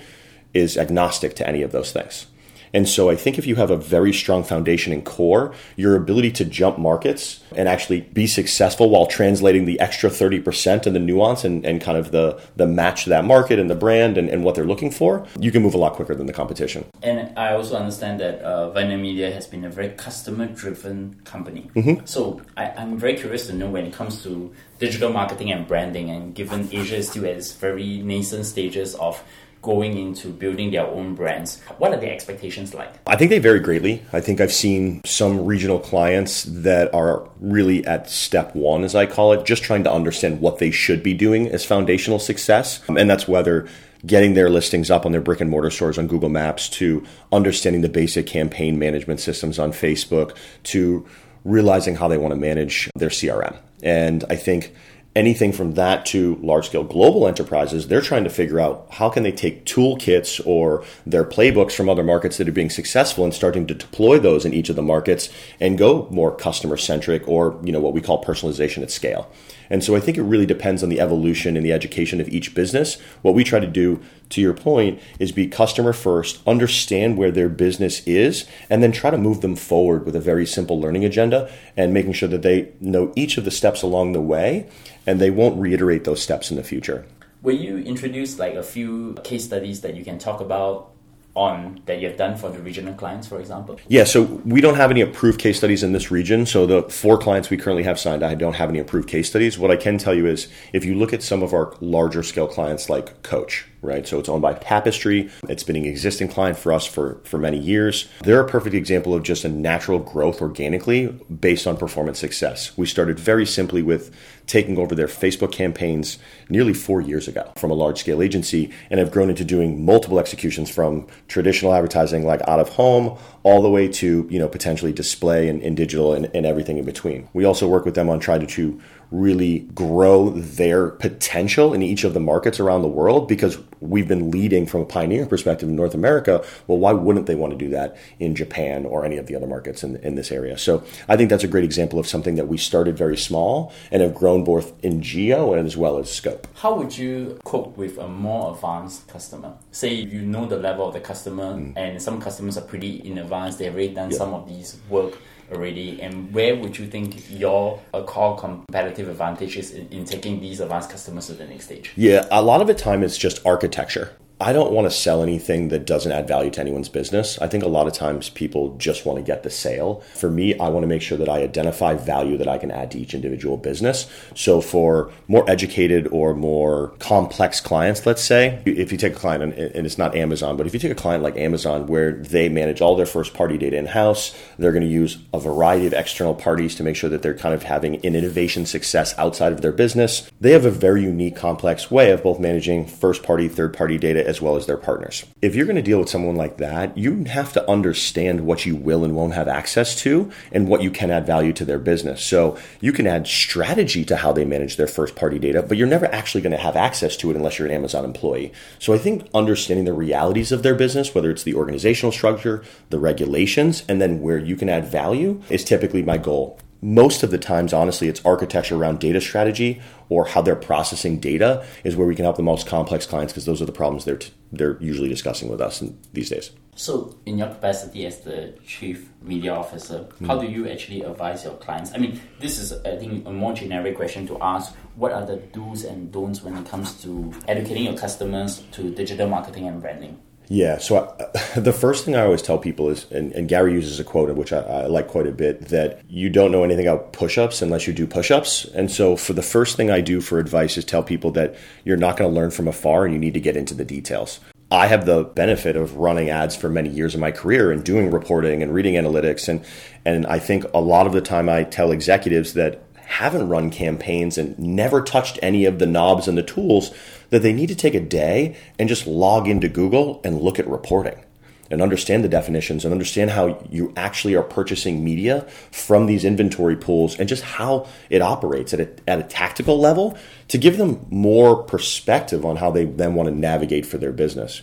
is 0.54 0.78
agnostic 0.78 1.34
to 1.34 1.48
any 1.48 1.62
of 1.62 1.72
those 1.72 1.90
things. 1.90 2.26
And 2.72 2.88
so 2.88 3.10
I 3.10 3.16
think 3.16 3.38
if 3.38 3.46
you 3.46 3.56
have 3.56 3.70
a 3.70 3.76
very 3.76 4.12
strong 4.12 4.44
foundation 4.44 4.92
in 4.92 5.02
core, 5.02 5.54
your 5.76 5.96
ability 5.96 6.32
to 6.32 6.44
jump 6.44 6.78
markets 6.78 7.42
and 7.56 7.68
actually 7.68 8.02
be 8.02 8.26
successful 8.26 8.90
while 8.90 9.06
translating 9.06 9.64
the 9.64 9.78
extra 9.80 10.10
30% 10.10 10.86
and 10.86 10.94
the 10.94 11.00
nuance 11.00 11.44
and, 11.44 11.64
and 11.64 11.80
kind 11.80 11.98
of 11.98 12.10
the, 12.10 12.40
the 12.56 12.66
match 12.66 13.04
to 13.04 13.10
that 13.10 13.24
market 13.24 13.58
and 13.58 13.70
the 13.70 13.74
brand 13.74 14.18
and, 14.18 14.28
and 14.28 14.44
what 14.44 14.54
they're 14.54 14.64
looking 14.64 14.90
for, 14.90 15.26
you 15.38 15.50
can 15.50 15.62
move 15.62 15.74
a 15.74 15.78
lot 15.78 15.94
quicker 15.94 16.14
than 16.14 16.26
the 16.26 16.32
competition. 16.32 16.84
And 17.02 17.36
I 17.38 17.54
also 17.54 17.76
understand 17.76 18.20
that 18.20 18.42
uh, 18.44 18.72
Media 18.88 19.30
has 19.30 19.46
been 19.46 19.64
a 19.64 19.70
very 19.70 19.90
customer 19.90 20.46
driven 20.46 21.20
company. 21.24 21.70
Mm-hmm. 21.74 22.06
So 22.06 22.42
I, 22.56 22.70
I'm 22.70 22.98
very 22.98 23.14
curious 23.14 23.46
to 23.48 23.52
know 23.52 23.68
when 23.68 23.84
it 23.86 23.92
comes 23.92 24.22
to 24.22 24.52
digital 24.78 25.10
marketing 25.12 25.52
and 25.52 25.66
branding, 25.66 26.10
and 26.10 26.34
given 26.34 26.68
Asia 26.72 26.96
is 26.96 27.08
still 27.08 27.24
at 27.24 27.36
its 27.36 27.52
very 27.52 27.98
nascent 27.98 28.46
stages 28.46 28.94
of 28.94 29.22
going 29.62 29.98
into 29.98 30.28
building 30.28 30.70
their 30.70 30.86
own 30.86 31.14
brands. 31.14 31.60
What 31.78 31.92
are 31.92 32.00
the 32.00 32.10
expectations 32.10 32.74
like? 32.74 32.92
I 33.06 33.16
think 33.16 33.30
they 33.30 33.38
vary 33.38 33.60
greatly. 33.60 34.02
I 34.12 34.20
think 34.20 34.40
I've 34.40 34.52
seen 34.52 35.02
some 35.04 35.44
regional 35.44 35.78
clients 35.78 36.44
that 36.44 36.92
are 36.94 37.28
really 37.40 37.84
at 37.86 38.08
step 38.08 38.54
one, 38.54 38.84
as 38.84 38.94
I 38.94 39.06
call 39.06 39.32
it, 39.32 39.44
just 39.44 39.62
trying 39.62 39.84
to 39.84 39.92
understand 39.92 40.40
what 40.40 40.58
they 40.58 40.70
should 40.70 41.02
be 41.02 41.14
doing 41.14 41.48
as 41.48 41.64
foundational 41.64 42.18
success. 42.18 42.80
Um, 42.88 42.96
and 42.96 43.10
that's 43.10 43.26
whether 43.26 43.68
getting 44.06 44.34
their 44.34 44.48
listings 44.48 44.90
up 44.90 45.04
on 45.04 45.12
their 45.12 45.20
brick 45.20 45.40
and 45.40 45.50
mortar 45.50 45.70
stores 45.70 45.98
on 45.98 46.06
Google 46.06 46.28
Maps 46.28 46.68
to 46.68 47.04
understanding 47.32 47.82
the 47.82 47.88
basic 47.88 48.26
campaign 48.26 48.78
management 48.78 49.20
systems 49.20 49.58
on 49.58 49.72
Facebook 49.72 50.36
to 50.64 51.04
realizing 51.44 51.96
how 51.96 52.06
they 52.08 52.18
want 52.18 52.32
to 52.32 52.36
manage 52.36 52.90
their 52.94 53.08
CRM. 53.08 53.56
And 53.82 54.24
I 54.30 54.36
think 54.36 54.74
anything 55.16 55.52
from 55.52 55.74
that 55.74 56.06
to 56.06 56.36
large 56.36 56.66
scale 56.66 56.84
global 56.84 57.26
enterprises, 57.26 57.88
they're 57.88 58.00
trying 58.00 58.24
to 58.24 58.30
figure 58.30 58.60
out 58.60 58.86
how 58.92 59.08
can 59.08 59.22
they 59.22 59.32
take 59.32 59.64
toolkits 59.64 60.40
or 60.46 60.84
their 61.06 61.24
playbooks 61.24 61.72
from 61.72 61.88
other 61.88 62.04
markets 62.04 62.36
that 62.36 62.48
are 62.48 62.52
being 62.52 62.70
successful 62.70 63.24
and 63.24 63.34
starting 63.34 63.66
to 63.66 63.74
deploy 63.74 64.18
those 64.18 64.44
in 64.44 64.54
each 64.54 64.68
of 64.68 64.76
the 64.76 64.82
markets 64.82 65.28
and 65.60 65.78
go 65.78 66.06
more 66.10 66.34
customer 66.34 66.76
centric 66.76 67.26
or, 67.26 67.58
you 67.64 67.72
know, 67.72 67.80
what 67.80 67.92
we 67.94 68.00
call 68.00 68.22
personalization 68.22 68.82
at 68.82 68.90
scale. 68.90 69.30
And 69.70 69.84
so 69.84 69.94
I 69.94 70.00
think 70.00 70.16
it 70.16 70.22
really 70.22 70.46
depends 70.46 70.82
on 70.82 70.88
the 70.88 71.00
evolution 71.00 71.56
and 71.56 71.64
the 71.64 71.72
education 71.72 72.20
of 72.20 72.28
each 72.28 72.54
business. 72.54 73.00
What 73.22 73.34
we 73.34 73.44
try 73.44 73.60
to 73.60 73.66
do, 73.66 74.00
to 74.30 74.40
your 74.40 74.54
point, 74.54 75.00
is 75.18 75.32
be 75.32 75.46
customer 75.46 75.92
first, 75.92 76.40
understand 76.46 77.16
where 77.16 77.30
their 77.30 77.48
business 77.48 78.06
is, 78.06 78.46
and 78.70 78.82
then 78.82 78.92
try 78.92 79.10
to 79.10 79.18
move 79.18 79.40
them 79.40 79.56
forward 79.56 80.04
with 80.04 80.16
a 80.16 80.20
very 80.20 80.46
simple 80.46 80.80
learning 80.80 81.04
agenda 81.04 81.50
and 81.76 81.92
making 81.92 82.12
sure 82.12 82.28
that 82.28 82.42
they 82.42 82.72
know 82.80 83.12
each 83.16 83.36
of 83.38 83.44
the 83.44 83.50
steps 83.50 83.82
along 83.82 84.12
the 84.12 84.20
way 84.20 84.68
and 85.06 85.20
they 85.20 85.30
won't 85.30 85.60
reiterate 85.60 86.04
those 86.04 86.22
steps 86.22 86.50
in 86.50 86.56
the 86.56 86.64
future. 86.64 87.06
Will 87.42 87.56
you 87.56 87.78
introduce 87.78 88.38
like 88.38 88.54
a 88.54 88.62
few 88.62 89.14
case 89.24 89.44
studies 89.44 89.82
that 89.82 89.94
you 89.94 90.04
can 90.04 90.18
talk 90.18 90.40
about 90.40 90.90
on 91.38 91.80
that 91.86 92.00
you've 92.00 92.16
done 92.16 92.36
for 92.36 92.50
the 92.50 92.58
regional 92.58 92.92
clients, 92.94 93.28
for 93.28 93.38
example? 93.38 93.78
Yeah, 93.86 94.04
so 94.04 94.22
we 94.22 94.60
don't 94.60 94.74
have 94.74 94.90
any 94.90 95.00
approved 95.00 95.40
case 95.40 95.56
studies 95.56 95.82
in 95.84 95.92
this 95.92 96.10
region. 96.10 96.44
So 96.44 96.66
the 96.66 96.82
four 96.82 97.16
clients 97.16 97.48
we 97.48 97.56
currently 97.56 97.84
have 97.84 97.98
signed, 97.98 98.24
I 98.24 98.34
don't 98.34 98.54
have 98.54 98.68
any 98.68 98.80
approved 98.80 99.08
case 99.08 99.28
studies. 99.28 99.58
What 99.58 99.70
I 99.70 99.76
can 99.76 99.98
tell 99.98 100.14
you 100.14 100.26
is 100.26 100.48
if 100.72 100.84
you 100.84 100.96
look 100.96 101.12
at 101.12 101.22
some 101.22 101.42
of 101.42 101.54
our 101.54 101.74
larger 101.80 102.24
scale 102.24 102.48
clients 102.48 102.90
like 102.90 103.22
Coach, 103.22 103.66
right? 103.80 104.06
So 104.06 104.18
it's 104.18 104.28
owned 104.28 104.42
by 104.42 104.54
Tapestry. 104.54 105.30
It's 105.48 105.62
been 105.62 105.76
an 105.76 105.84
existing 105.84 106.28
client 106.28 106.58
for 106.58 106.72
us 106.72 106.84
for, 106.84 107.20
for 107.24 107.38
many 107.38 107.58
years. 107.58 108.08
They're 108.22 108.40
a 108.40 108.48
perfect 108.48 108.74
example 108.74 109.14
of 109.14 109.22
just 109.22 109.44
a 109.44 109.48
natural 109.48 110.00
growth 110.00 110.42
organically 110.42 111.06
based 111.06 111.68
on 111.68 111.76
performance 111.76 112.18
success. 112.18 112.76
We 112.76 112.86
started 112.86 113.20
very 113.20 113.46
simply 113.46 113.82
with 113.82 114.12
taking 114.48 114.78
over 114.78 114.94
their 114.94 115.06
Facebook 115.06 115.52
campaigns 115.52 116.18
nearly 116.48 116.74
four 116.74 117.00
years 117.00 117.28
ago 117.28 117.52
from 117.56 117.70
a 117.70 117.74
large 117.74 118.00
scale 118.00 118.20
agency 118.22 118.72
and 118.90 118.98
have 118.98 119.12
grown 119.12 119.30
into 119.30 119.44
doing 119.44 119.84
multiple 119.84 120.18
executions 120.18 120.68
from 120.68 121.06
traditional 121.28 121.72
advertising 121.72 122.26
like 122.26 122.40
out 122.48 122.58
of 122.58 122.70
home 122.70 123.16
all 123.44 123.62
the 123.62 123.70
way 123.70 123.86
to, 123.86 124.26
you 124.30 124.38
know, 124.38 124.48
potentially 124.48 124.92
display 124.92 125.48
and, 125.48 125.62
and 125.62 125.76
digital 125.76 126.14
and, 126.14 126.30
and 126.34 126.44
everything 126.44 126.78
in 126.78 126.84
between. 126.84 127.28
We 127.34 127.44
also 127.44 127.68
work 127.68 127.84
with 127.84 127.94
them 127.94 128.08
on 128.08 128.18
trying 128.18 128.40
to 128.40 128.80
really 129.10 129.60
grow 129.74 130.30
their 130.30 130.88
potential 130.88 131.72
in 131.72 131.82
each 131.82 132.04
of 132.04 132.14
the 132.14 132.20
markets 132.20 132.60
around 132.60 132.82
the 132.82 132.88
world 132.88 133.26
because 133.26 133.58
we've 133.80 134.08
been 134.08 134.30
leading 134.30 134.66
from 134.66 134.82
a 134.82 134.84
pioneer 134.84 135.24
perspective 135.24 135.68
in 135.68 135.76
North 135.76 135.94
America. 135.94 136.44
Well, 136.66 136.78
why 136.78 136.92
wouldn't 136.92 137.26
they 137.26 137.34
want 137.34 137.52
to 137.52 137.58
do 137.58 137.70
that 137.70 137.96
in 138.18 138.34
Japan 138.34 138.84
or 138.84 139.04
any 139.04 139.16
of 139.16 139.26
the 139.26 139.34
other 139.36 139.46
markets 139.46 139.82
in, 139.82 139.96
in 139.96 140.14
this 140.14 140.30
area? 140.30 140.58
So 140.58 140.84
I 141.08 141.16
think 141.16 141.30
that's 141.30 141.44
a 141.44 141.48
great 141.48 141.64
example 141.64 141.98
of 141.98 142.06
something 142.06 142.34
that 142.36 142.48
we 142.48 142.58
started 142.58 142.98
very 142.98 143.16
small 143.16 143.72
and 143.90 144.02
have 144.02 144.14
grown 144.14 144.44
both 144.44 144.72
in 144.84 145.02
geo 145.02 145.54
and 145.54 145.66
as 145.66 145.76
well 145.76 145.98
as 145.98 146.12
scope. 146.12 146.46
How 146.54 146.74
would 146.74 146.96
you 146.96 147.38
cope 147.44 147.76
with 147.76 147.98
a 147.98 148.08
more 148.08 148.54
advanced 148.54 149.08
customer? 149.08 149.54
Say 149.70 149.94
you 149.94 150.22
know 150.22 150.46
the 150.46 150.58
level 150.58 150.88
of 150.88 150.94
the 150.94 151.00
customer, 151.00 151.54
mm. 151.54 151.72
and 151.76 152.00
some 152.00 152.20
customers 152.20 152.58
are 152.58 152.62
pretty 152.62 152.96
in 152.96 153.18
advance, 153.18 153.56
they've 153.56 153.72
already 153.72 153.94
done 153.94 154.10
yeah. 154.10 154.18
some 154.18 154.34
of 154.34 154.48
these 154.48 154.78
work 154.88 155.18
already, 155.52 156.00
and 156.02 156.32
where 156.32 156.56
would 156.56 156.78
you 156.78 156.86
think 156.86 157.30
your 157.30 157.80
core 158.06 158.36
competitive 158.38 159.08
advantage 159.08 159.56
is 159.56 159.72
in, 159.72 159.88
in 159.88 160.04
taking 160.04 160.40
these 160.40 160.60
advanced 160.60 160.90
customers 160.90 161.26
to 161.26 161.34
the 161.34 161.46
next 161.46 161.66
stage? 161.66 161.92
Yeah, 161.96 162.26
a 162.30 162.42
lot 162.42 162.60
of 162.60 162.66
the 162.66 162.74
time 162.74 163.02
it's 163.02 163.18
just 163.18 163.44
architecture. 163.46 164.16
I 164.40 164.52
don't 164.52 164.72
want 164.72 164.86
to 164.86 164.96
sell 164.96 165.20
anything 165.24 165.68
that 165.68 165.84
doesn't 165.84 166.12
add 166.12 166.28
value 166.28 166.50
to 166.52 166.60
anyone's 166.60 166.88
business. 166.88 167.40
I 167.40 167.48
think 167.48 167.64
a 167.64 167.68
lot 167.68 167.88
of 167.88 167.92
times 167.92 168.30
people 168.30 168.76
just 168.76 169.04
want 169.04 169.18
to 169.18 169.24
get 169.24 169.42
the 169.42 169.50
sale. 169.50 170.00
For 170.14 170.30
me, 170.30 170.56
I 170.60 170.68
want 170.68 170.84
to 170.84 170.86
make 170.86 171.02
sure 171.02 171.18
that 171.18 171.28
I 171.28 171.42
identify 171.42 171.94
value 171.94 172.36
that 172.36 172.46
I 172.46 172.56
can 172.56 172.70
add 172.70 172.92
to 172.92 172.98
each 173.00 173.14
individual 173.14 173.56
business. 173.56 174.08
So 174.36 174.60
for 174.60 175.10
more 175.26 175.48
educated 175.50 176.06
or 176.12 176.34
more 176.34 176.92
complex 177.00 177.60
clients, 177.60 178.06
let's 178.06 178.22
say, 178.22 178.62
if 178.64 178.92
you 178.92 178.98
take 178.98 179.14
a 179.14 179.18
client 179.18 179.42
and 179.58 179.84
it's 179.84 179.98
not 179.98 180.14
Amazon, 180.14 180.56
but 180.56 180.68
if 180.68 180.72
you 180.72 180.78
take 180.78 180.92
a 180.92 180.94
client 180.94 181.24
like 181.24 181.36
Amazon 181.36 181.88
where 181.88 182.12
they 182.12 182.48
manage 182.48 182.80
all 182.80 182.94
their 182.94 183.06
first 183.06 183.34
party 183.34 183.58
data 183.58 183.76
in 183.76 183.86
house, 183.86 184.36
they're 184.56 184.72
going 184.72 184.84
to 184.84 184.88
use 184.88 185.18
a 185.34 185.40
variety 185.40 185.88
of 185.88 185.92
external 185.92 186.34
parties 186.34 186.76
to 186.76 186.84
make 186.84 186.94
sure 186.94 187.10
that 187.10 187.22
they're 187.22 187.36
kind 187.36 187.56
of 187.56 187.64
having 187.64 187.96
an 188.06 188.14
innovation 188.14 188.66
success 188.66 189.18
outside 189.18 189.52
of 189.52 189.62
their 189.62 189.72
business. 189.72 190.30
They 190.40 190.52
have 190.52 190.64
a 190.64 190.70
very 190.70 191.02
unique, 191.02 191.34
complex 191.34 191.90
way 191.90 192.12
of 192.12 192.22
both 192.22 192.38
managing 192.38 192.86
first 192.86 193.24
party, 193.24 193.48
third 193.48 193.74
party 193.74 193.98
data 193.98 194.27
as 194.28 194.42
well 194.42 194.56
as 194.56 194.66
their 194.66 194.76
partners. 194.76 195.24
If 195.40 195.54
you're 195.54 195.66
going 195.66 195.76
to 195.76 195.82
deal 195.82 195.98
with 195.98 196.10
someone 196.10 196.36
like 196.36 196.58
that, 196.58 196.96
you 196.96 197.24
have 197.24 197.52
to 197.54 197.70
understand 197.70 198.42
what 198.42 198.66
you 198.66 198.76
will 198.76 199.04
and 199.04 199.16
won't 199.16 199.34
have 199.34 199.48
access 199.48 199.96
to 200.02 200.30
and 200.52 200.68
what 200.68 200.82
you 200.82 200.90
can 200.90 201.10
add 201.10 201.26
value 201.26 201.52
to 201.54 201.64
their 201.64 201.78
business. 201.78 202.22
So 202.22 202.58
you 202.80 202.92
can 202.92 203.06
add 203.06 203.26
strategy 203.26 204.04
to 204.04 204.16
how 204.16 204.32
they 204.32 204.44
manage 204.44 204.76
their 204.76 204.86
first 204.86 205.16
party 205.16 205.38
data, 205.38 205.62
but 205.62 205.78
you're 205.78 205.88
never 205.88 206.06
actually 206.06 206.42
going 206.42 206.52
to 206.52 206.58
have 206.58 206.76
access 206.76 207.16
to 207.16 207.30
it 207.30 207.36
unless 207.36 207.58
you're 207.58 207.68
an 207.68 207.74
Amazon 207.74 208.04
employee. 208.04 208.52
So 208.78 208.92
I 208.92 208.98
think 208.98 209.26
understanding 209.34 209.86
the 209.86 209.92
realities 209.94 210.52
of 210.52 210.62
their 210.62 210.74
business, 210.74 211.14
whether 211.14 211.30
it's 211.30 211.44
the 211.44 211.54
organizational 211.54 212.12
structure, 212.12 212.62
the 212.90 212.98
regulations, 212.98 213.82
and 213.88 214.00
then 214.00 214.20
where 214.20 214.38
you 214.38 214.56
can 214.56 214.68
add 214.68 214.84
value 214.84 215.42
is 215.48 215.64
typically 215.64 216.02
my 216.02 216.18
goal 216.18 216.60
most 216.80 217.22
of 217.22 217.30
the 217.30 217.38
times, 217.38 217.72
honestly, 217.72 218.08
it's 218.08 218.24
architecture 218.24 218.76
around 218.76 219.00
data 219.00 219.20
strategy 219.20 219.80
or 220.08 220.26
how 220.26 220.42
they're 220.42 220.56
processing 220.56 221.18
data 221.18 221.64
is 221.84 221.96
where 221.96 222.06
we 222.06 222.14
can 222.14 222.24
help 222.24 222.36
the 222.36 222.42
most 222.42 222.66
complex 222.66 223.06
clients 223.06 223.32
because 223.32 223.44
those 223.44 223.60
are 223.60 223.66
the 223.66 223.72
problems 223.72 224.04
they're 224.04 224.16
t- 224.16 224.32
they're 224.52 224.78
usually 224.80 225.08
discussing 225.08 225.50
with 225.50 225.60
us 225.60 225.82
in, 225.82 225.98
these 226.12 226.30
days. 226.30 226.52
So, 226.74 227.16
in 227.26 227.38
your 227.38 227.48
capacity 227.48 228.06
as 228.06 228.20
the 228.20 228.54
chief 228.64 229.08
media 229.20 229.52
officer, 229.52 229.98
mm-hmm. 229.98 230.26
how 230.26 230.38
do 230.38 230.46
you 230.46 230.68
actually 230.68 231.02
advise 231.02 231.44
your 231.44 231.54
clients? 231.54 231.92
I 231.92 231.98
mean, 231.98 232.20
this 232.38 232.58
is 232.58 232.72
I 232.84 232.96
think 232.96 233.26
a 233.26 233.32
more 233.32 233.52
generic 233.52 233.96
question 233.96 234.26
to 234.28 234.38
ask. 234.40 234.74
What 234.94 235.12
are 235.12 235.26
the 235.26 235.36
do's 235.36 235.84
and 235.84 236.12
don'ts 236.12 236.42
when 236.42 236.56
it 236.56 236.66
comes 236.68 237.02
to 237.02 237.32
educating 237.48 237.84
your 237.84 237.96
customers 237.96 238.62
to 238.72 238.90
digital 238.94 239.28
marketing 239.28 239.66
and 239.66 239.80
branding? 239.80 240.20
Yeah. 240.48 240.78
So 240.78 241.14
I, 241.18 241.58
the 241.60 241.72
first 241.72 242.04
thing 242.04 242.16
I 242.16 242.22
always 242.22 242.42
tell 242.42 242.58
people 242.58 242.88
is, 242.88 243.10
and, 243.10 243.32
and 243.32 243.48
Gary 243.48 243.72
uses 243.72 244.00
a 244.00 244.04
quote, 244.04 244.34
which 244.34 244.52
I, 244.52 244.60
I, 244.60 244.86
like 244.86 245.08
quite 245.08 245.26
a 245.26 245.32
bit, 245.32 245.68
that 245.68 246.00
you 246.08 246.30
don't 246.30 246.52
know 246.52 246.64
anything 246.64 246.86
about 246.86 247.12
push-ups 247.12 247.62
unless 247.62 247.86
you 247.86 247.92
do 247.92 248.06
push-ups. 248.06 248.64
And 248.66 248.90
so 248.90 249.16
for 249.16 249.34
the 249.34 249.42
first 249.42 249.76
thing 249.76 249.90
I 249.90 250.00
do 250.00 250.20
for 250.20 250.38
advice 250.38 250.76
is 250.76 250.84
tell 250.84 251.02
people 251.02 251.30
that 251.32 251.54
you're 251.84 251.96
not 251.96 252.16
going 252.16 252.30
to 252.30 252.34
learn 252.34 252.50
from 252.50 252.68
afar 252.68 253.04
and 253.04 253.12
you 253.12 253.20
need 253.20 253.34
to 253.34 253.40
get 253.40 253.56
into 253.56 253.74
the 253.74 253.84
details. 253.84 254.40
I 254.70 254.86
have 254.86 255.06
the 255.06 255.24
benefit 255.24 255.76
of 255.76 255.96
running 255.96 256.28
ads 256.28 256.54
for 256.54 256.68
many 256.68 256.90
years 256.90 257.14
of 257.14 257.20
my 257.20 257.30
career 257.30 257.72
and 257.72 257.82
doing 257.82 258.10
reporting 258.10 258.62
and 258.62 258.74
reading 258.74 258.94
analytics. 258.94 259.48
And, 259.48 259.64
and 260.04 260.26
I 260.26 260.38
think 260.38 260.64
a 260.74 260.80
lot 260.80 261.06
of 261.06 261.14
the 261.14 261.22
time 261.22 261.48
I 261.48 261.64
tell 261.64 261.90
executives 261.90 262.52
that 262.52 262.82
haven't 262.96 263.48
run 263.48 263.70
campaigns 263.70 264.36
and 264.36 264.58
never 264.58 265.00
touched 265.00 265.38
any 265.40 265.64
of 265.64 265.78
the 265.78 265.86
knobs 265.86 266.28
and 266.28 266.36
the 266.36 266.42
tools 266.42 266.92
that 267.30 267.42
they 267.42 267.52
need 267.52 267.68
to 267.68 267.74
take 267.74 267.94
a 267.94 268.00
day 268.00 268.56
and 268.78 268.88
just 268.88 269.06
log 269.06 269.48
into 269.48 269.68
Google 269.68 270.20
and 270.24 270.40
look 270.40 270.58
at 270.58 270.66
reporting 270.66 271.24
and 271.70 271.82
understand 271.82 272.24
the 272.24 272.28
definitions 272.28 272.84
and 272.84 272.92
understand 272.92 273.30
how 273.30 273.62
you 273.70 273.92
actually 273.96 274.34
are 274.34 274.42
purchasing 274.42 275.04
media 275.04 275.42
from 275.70 276.06
these 276.06 276.24
inventory 276.24 276.76
pools 276.76 277.18
and 277.18 277.28
just 277.28 277.42
how 277.42 277.86
it 278.08 278.22
operates 278.22 278.72
at 278.72 278.80
a, 278.80 278.88
at 279.06 279.18
a 279.18 279.22
tactical 279.24 279.78
level 279.78 280.16
to 280.48 280.58
give 280.58 280.78
them 280.78 281.04
more 281.10 281.62
perspective 281.62 282.44
on 282.44 282.56
how 282.56 282.70
they 282.70 282.84
then 282.84 283.14
want 283.14 283.28
to 283.28 283.34
navigate 283.34 283.84
for 283.84 283.98
their 283.98 284.12
business 284.12 284.62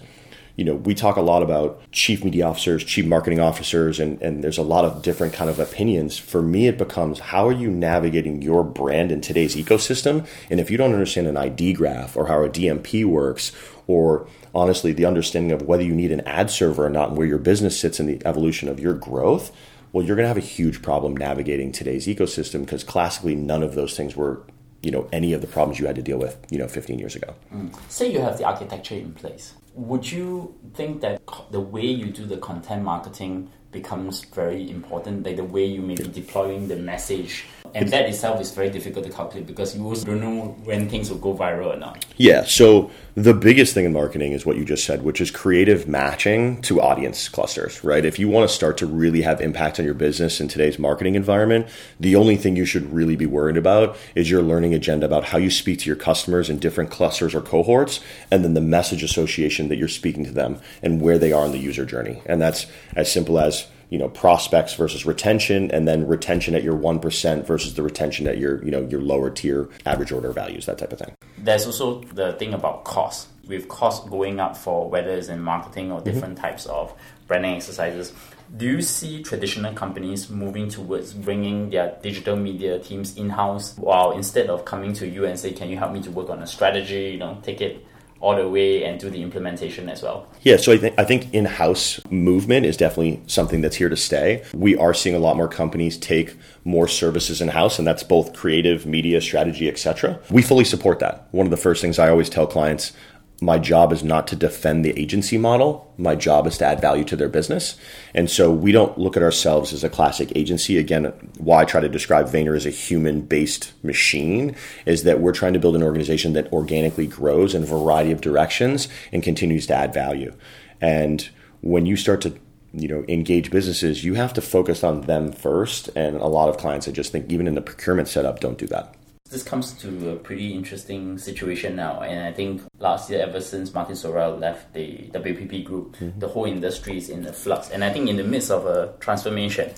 you 0.55 0.63
know, 0.63 0.75
we 0.75 0.95
talk 0.95 1.17
a 1.17 1.21
lot 1.21 1.43
about 1.43 1.81
chief 1.91 2.23
media 2.23 2.45
officers, 2.45 2.83
chief 2.83 3.05
marketing 3.05 3.39
officers, 3.39 3.99
and, 3.99 4.21
and 4.21 4.43
there's 4.43 4.57
a 4.57 4.63
lot 4.63 4.85
of 4.85 5.01
different 5.01 5.33
kind 5.33 5.49
of 5.49 5.59
opinions. 5.59 6.17
For 6.17 6.41
me, 6.41 6.67
it 6.67 6.77
becomes 6.77 7.19
how 7.19 7.47
are 7.47 7.51
you 7.51 7.69
navigating 7.69 8.41
your 8.41 8.63
brand 8.63 9.11
in 9.11 9.19
today's 9.19 9.55
ecosystem? 9.55 10.25
And 10.49 10.59
if 10.59 10.71
you 10.71 10.77
don't 10.77 10.93
understand 10.93 11.27
an 11.27 11.35
ID 11.35 11.73
graph 11.73 12.15
or 12.15 12.27
how 12.27 12.43
a 12.43 12.49
DMP 12.49 13.03
works, 13.05 13.51
or 13.87 14.27
honestly, 14.53 14.93
the 14.93 15.05
understanding 15.05 15.51
of 15.51 15.63
whether 15.63 15.83
you 15.83 15.93
need 15.93 16.11
an 16.11 16.21
ad 16.21 16.49
server 16.49 16.85
or 16.85 16.89
not 16.89 17.09
and 17.09 17.17
where 17.17 17.27
your 17.27 17.37
business 17.37 17.77
sits 17.79 17.99
in 17.99 18.05
the 18.05 18.25
evolution 18.25 18.69
of 18.69 18.79
your 18.79 18.93
growth, 18.93 19.51
well, 19.91 20.05
you're 20.05 20.15
going 20.15 20.23
to 20.23 20.29
have 20.29 20.37
a 20.37 20.41
huge 20.41 20.81
problem 20.81 21.15
navigating 21.15 21.71
today's 21.71 22.07
ecosystem 22.07 22.61
because 22.61 22.83
classically 22.83 23.35
none 23.35 23.61
of 23.61 23.75
those 23.75 23.95
things 23.95 24.15
were 24.15 24.41
you 24.81 24.91
know 24.91 25.09
any 25.11 25.33
of 25.33 25.41
the 25.41 25.47
problems 25.47 25.79
you 25.79 25.87
had 25.87 25.95
to 25.95 26.01
deal 26.03 26.19
with 26.19 26.37
you 26.51 26.59
know 26.59 26.67
15 26.67 26.99
years 26.99 27.15
ago 27.15 27.33
mm. 27.51 27.73
say 27.89 28.11
you 28.11 28.19
have 28.19 28.37
the 28.37 28.45
architecture 28.45 28.93
in 28.93 29.11
place 29.13 29.55
would 29.75 30.09
you 30.09 30.55
think 30.73 31.01
that 31.01 31.21
the 31.51 31.59
way 31.59 31.85
you 31.85 32.05
do 32.07 32.25
the 32.25 32.37
content 32.37 32.83
marketing 32.83 33.51
becomes 33.71 34.23
very 34.23 34.69
important, 34.69 35.25
like 35.25 35.35
the 35.35 35.43
way 35.43 35.65
you 35.65 35.81
may 35.81 35.95
be 35.95 36.07
deploying 36.07 36.69
the 36.69 36.77
message 36.77 37.43
and 37.75 37.89
that 37.89 38.05
itself 38.05 38.39
is 38.39 38.51
very 38.51 38.69
difficult 38.69 39.05
to 39.05 39.11
calculate 39.11 39.45
because 39.45 39.75
you 39.75 39.85
also 39.85 40.05
don't 40.05 40.21
know 40.21 40.55
when 40.63 40.89
things 40.89 41.09
will 41.09 41.17
go 41.17 41.35
viral 41.35 41.75
or 41.75 41.77
not. 41.77 42.05
Yeah. 42.15 42.45
So 42.45 42.89
the 43.15 43.33
biggest 43.33 43.73
thing 43.73 43.83
in 43.83 43.91
marketing 43.91 44.31
is 44.31 44.45
what 44.45 44.55
you 44.55 44.63
just 44.63 44.85
said, 44.85 45.03
which 45.03 45.19
is 45.19 45.29
creative 45.29 45.85
matching 45.85 46.61
to 46.63 46.81
audience 46.81 47.27
clusters, 47.27 47.83
right? 47.83 48.05
If 48.05 48.17
you 48.17 48.29
want 48.29 48.49
to 48.49 48.55
start 48.55 48.77
to 48.77 48.85
really 48.85 49.23
have 49.23 49.41
impact 49.41 49.77
on 49.77 49.85
your 49.85 49.93
business 49.93 50.39
in 50.39 50.47
today's 50.47 50.79
marketing 50.79 51.15
environment, 51.15 51.67
the 51.99 52.15
only 52.15 52.37
thing 52.37 52.55
you 52.55 52.65
should 52.65 52.93
really 52.93 53.17
be 53.17 53.25
worried 53.25 53.57
about 53.57 53.97
is 54.15 54.31
your 54.31 54.41
learning 54.41 54.73
agenda 54.73 55.05
about 55.05 55.25
how 55.25 55.37
you 55.37 55.51
speak 55.51 55.79
to 55.79 55.87
your 55.87 55.97
customers 55.97 56.49
in 56.49 56.59
different 56.59 56.91
clusters 56.91 57.35
or 57.35 57.41
cohorts, 57.41 57.99
and 58.31 58.45
then 58.45 58.53
the 58.53 58.61
message 58.61 59.03
association 59.03 59.67
that 59.67 59.75
you're 59.75 59.89
speaking 59.89 60.23
to 60.23 60.31
them 60.31 60.61
and 60.81 61.01
where 61.01 61.17
they 61.17 61.33
are 61.33 61.45
in 61.45 61.51
the 61.51 61.57
user 61.57 61.85
journey. 61.85 62.21
And 62.25 62.41
that's 62.41 62.67
as 62.95 63.11
simple 63.11 63.37
as 63.37 63.67
you 63.89 63.97
know 63.97 64.09
prospects 64.09 64.73
versus 64.73 65.05
retention 65.05 65.71
and 65.71 65.87
then 65.87 66.07
retention 66.07 66.55
at 66.55 66.63
your 66.63 66.75
1% 66.75 67.45
versus 67.45 67.75
the 67.75 67.83
retention 67.83 68.27
at 68.27 68.37
your 68.37 68.63
you 68.63 68.71
know 68.71 68.81
your 68.87 69.01
lower 69.01 69.29
tier 69.29 69.69
average 69.85 70.11
order 70.11 70.31
values 70.31 70.65
that 70.65 70.77
type 70.77 70.91
of 70.91 70.99
thing. 70.99 71.13
There's 71.37 71.65
also 71.65 72.01
the 72.01 72.33
thing 72.33 72.53
about 72.53 72.83
cost. 72.83 73.29
With 73.47 73.67
cost 73.67 74.09
going 74.09 74.39
up 74.39 74.57
for 74.57 74.89
whether 74.89 75.11
it's 75.11 75.27
in 75.27 75.39
marketing 75.39 75.91
or 75.91 76.01
different 76.01 76.35
mm-hmm. 76.35 76.45
types 76.45 76.65
of 76.65 76.93
branding 77.27 77.55
exercises 77.55 78.11
do 78.55 78.65
you 78.65 78.81
see 78.81 79.23
traditional 79.23 79.73
companies 79.73 80.29
moving 80.29 80.69
towards 80.69 81.13
bringing 81.13 81.69
their 81.71 81.97
digital 82.01 82.35
media 82.35 82.79
teams 82.79 83.17
in-house 83.17 83.75
while 83.77 84.11
instead 84.11 84.49
of 84.49 84.65
coming 84.65 84.93
to 84.93 85.07
you 85.07 85.25
and 85.25 85.37
say 85.37 85.51
can 85.51 85.69
you 85.69 85.77
help 85.77 85.91
me 85.91 86.01
to 86.01 86.11
work 86.11 86.29
on 86.29 86.41
a 86.41 86.47
strategy? 86.47 87.11
You 87.11 87.17
know 87.17 87.39
take 87.43 87.61
it 87.61 87.85
all 88.21 88.35
the 88.35 88.47
way 88.47 88.83
and 88.83 88.99
do 88.99 89.09
the 89.09 89.21
implementation 89.21 89.89
as 89.89 90.01
well. 90.01 90.27
Yeah, 90.41 90.57
so 90.57 90.71
I 90.71 90.77
think 90.77 90.95
I 90.97 91.03
think 91.03 91.33
in-house 91.33 91.99
movement 92.09 92.65
is 92.65 92.77
definitely 92.77 93.21
something 93.27 93.61
that's 93.61 93.75
here 93.75 93.89
to 93.89 93.97
stay. 93.97 94.43
We 94.53 94.75
are 94.77 94.93
seeing 94.93 95.15
a 95.15 95.19
lot 95.19 95.35
more 95.37 95.47
companies 95.47 95.97
take 95.97 96.35
more 96.63 96.87
services 96.87 97.41
in-house 97.41 97.77
and 97.77 97.87
that's 97.87 98.03
both 98.03 98.33
creative, 98.33 98.85
media, 98.85 99.21
strategy, 99.21 99.67
etc. 99.67 100.19
We 100.29 100.41
fully 100.41 100.65
support 100.65 100.99
that. 100.99 101.27
One 101.31 101.45
of 101.45 101.51
the 101.51 101.57
first 101.57 101.81
things 101.81 101.99
I 101.99 102.09
always 102.09 102.29
tell 102.29 102.47
clients 102.47 102.93
my 103.41 103.59
job 103.59 103.91
is 103.91 104.03
not 104.03 104.27
to 104.27 104.35
defend 104.35 104.85
the 104.85 104.97
agency 104.97 105.37
model. 105.37 105.93
My 105.97 106.15
job 106.15 106.47
is 106.47 106.57
to 106.59 106.65
add 106.65 106.79
value 106.79 107.03
to 107.05 107.17
their 107.17 107.27
business. 107.27 107.77
And 108.13 108.29
so 108.29 108.49
we 108.49 108.71
don't 108.71 108.97
look 108.97 109.17
at 109.17 109.23
ourselves 109.23 109.73
as 109.73 109.83
a 109.83 109.89
classic 109.89 110.31
agency. 110.35 110.77
Again, 110.77 111.05
why 111.37 111.61
I 111.61 111.65
try 111.65 111.81
to 111.81 111.89
describe 111.89 112.27
Vayner 112.27 112.55
as 112.55 112.65
a 112.65 112.69
human 112.69 113.21
based 113.21 113.73
machine 113.83 114.55
is 114.85 115.03
that 115.03 115.19
we're 115.19 115.33
trying 115.33 115.53
to 115.53 115.59
build 115.59 115.75
an 115.75 115.83
organization 115.83 116.33
that 116.33 116.51
organically 116.53 117.07
grows 117.07 117.53
in 117.53 117.63
a 117.63 117.65
variety 117.65 118.11
of 118.11 118.21
directions 118.21 118.87
and 119.11 119.21
continues 119.21 119.67
to 119.67 119.75
add 119.75 119.93
value. 119.93 120.33
And 120.79 121.27
when 121.59 121.85
you 121.85 121.97
start 121.97 122.21
to 122.21 122.39
you 122.77 122.89
know 122.89 123.05
engage 123.07 123.51
businesses 123.51 124.03
you 124.03 124.15
have 124.15 124.33
to 124.33 124.41
focus 124.41 124.83
on 124.83 125.01
them 125.01 125.31
first 125.31 125.87
and 125.95 126.17
a 126.17 126.27
lot 126.27 126.49
of 126.49 126.57
clients 126.57 126.89
i 126.89 126.91
just 126.91 127.09
think 127.09 127.31
even 127.31 127.47
in 127.47 127.55
the 127.55 127.61
procurement 127.61 128.05
setup 128.05 128.41
don't 128.41 128.57
do 128.57 128.67
that 128.67 128.93
this 129.35 129.43
comes 129.43 129.73
to 129.73 130.11
a 130.11 130.15
pretty 130.15 130.53
interesting 130.53 131.17
situation 131.17 131.75
now, 131.75 131.99
and 131.99 132.23
I 132.23 132.31
think 132.31 132.61
last 132.79 133.09
year, 133.09 133.19
ever 133.19 133.41
since 133.41 133.73
Martin 133.73 133.95
Sorrell 133.95 134.39
left 134.39 134.73
the 134.73 135.09
WPP 135.11 135.65
group, 135.65 135.97
mm-hmm. 135.97 136.17
the 136.17 136.29
whole 136.29 136.45
industry 136.45 136.95
is 136.95 137.09
in 137.09 137.25
a 137.27 137.33
flux. 137.33 137.69
And 137.69 137.83
I 137.83 137.91
think 137.91 138.07
in 138.07 138.15
the 138.15 138.23
midst 138.23 138.49
of 138.49 138.65
a 138.65 138.93
transformation, 139.01 139.73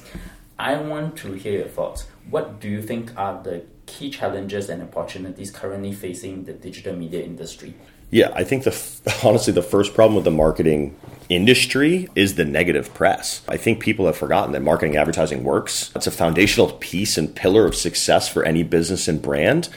I 0.60 0.78
want 0.78 1.18
to 1.18 1.32
hear 1.34 1.54
your 1.54 1.70
thoughts. 1.70 2.06
What 2.30 2.60
do 2.60 2.70
you 2.70 2.84
think 2.84 3.18
are 3.18 3.42
the 3.42 3.64
key 3.88 4.12
challenges 4.12 4.70
and 4.70 4.84
opportunities 4.84 5.50
currently 5.50 5.92
facing 5.92 6.44
the 6.44 6.54
digital 6.54 6.96
media 6.96 7.24
industry? 7.24 7.74
Yeah, 8.10 8.32
I 8.34 8.44
think 8.44 8.64
the 8.64 9.20
honestly 9.24 9.54
the 9.54 9.62
first 9.62 9.94
problem 9.94 10.16
with 10.16 10.26
the 10.26 10.32
marketing 10.32 10.96
industry 11.30 12.08
is 12.16 12.36
the 12.36 12.46
negative 12.46 12.94
press. 12.94 13.42
I 13.48 13.58
think 13.58 13.82
people 13.82 14.06
have 14.06 14.16
forgotten 14.16 14.54
that 14.54 14.62
marketing 14.62 14.96
advertising 14.96 15.44
works. 15.44 15.92
It's 15.96 16.08
a 16.08 16.12
foundational 16.12 16.72
piece 16.74 17.18
and 17.18 17.36
pillar 17.36 17.66
of 17.66 17.76
success 17.76 18.30
for 18.30 18.46
any 18.46 18.64
business 18.64 19.08
and 19.08 19.22
brand. 19.22 19.68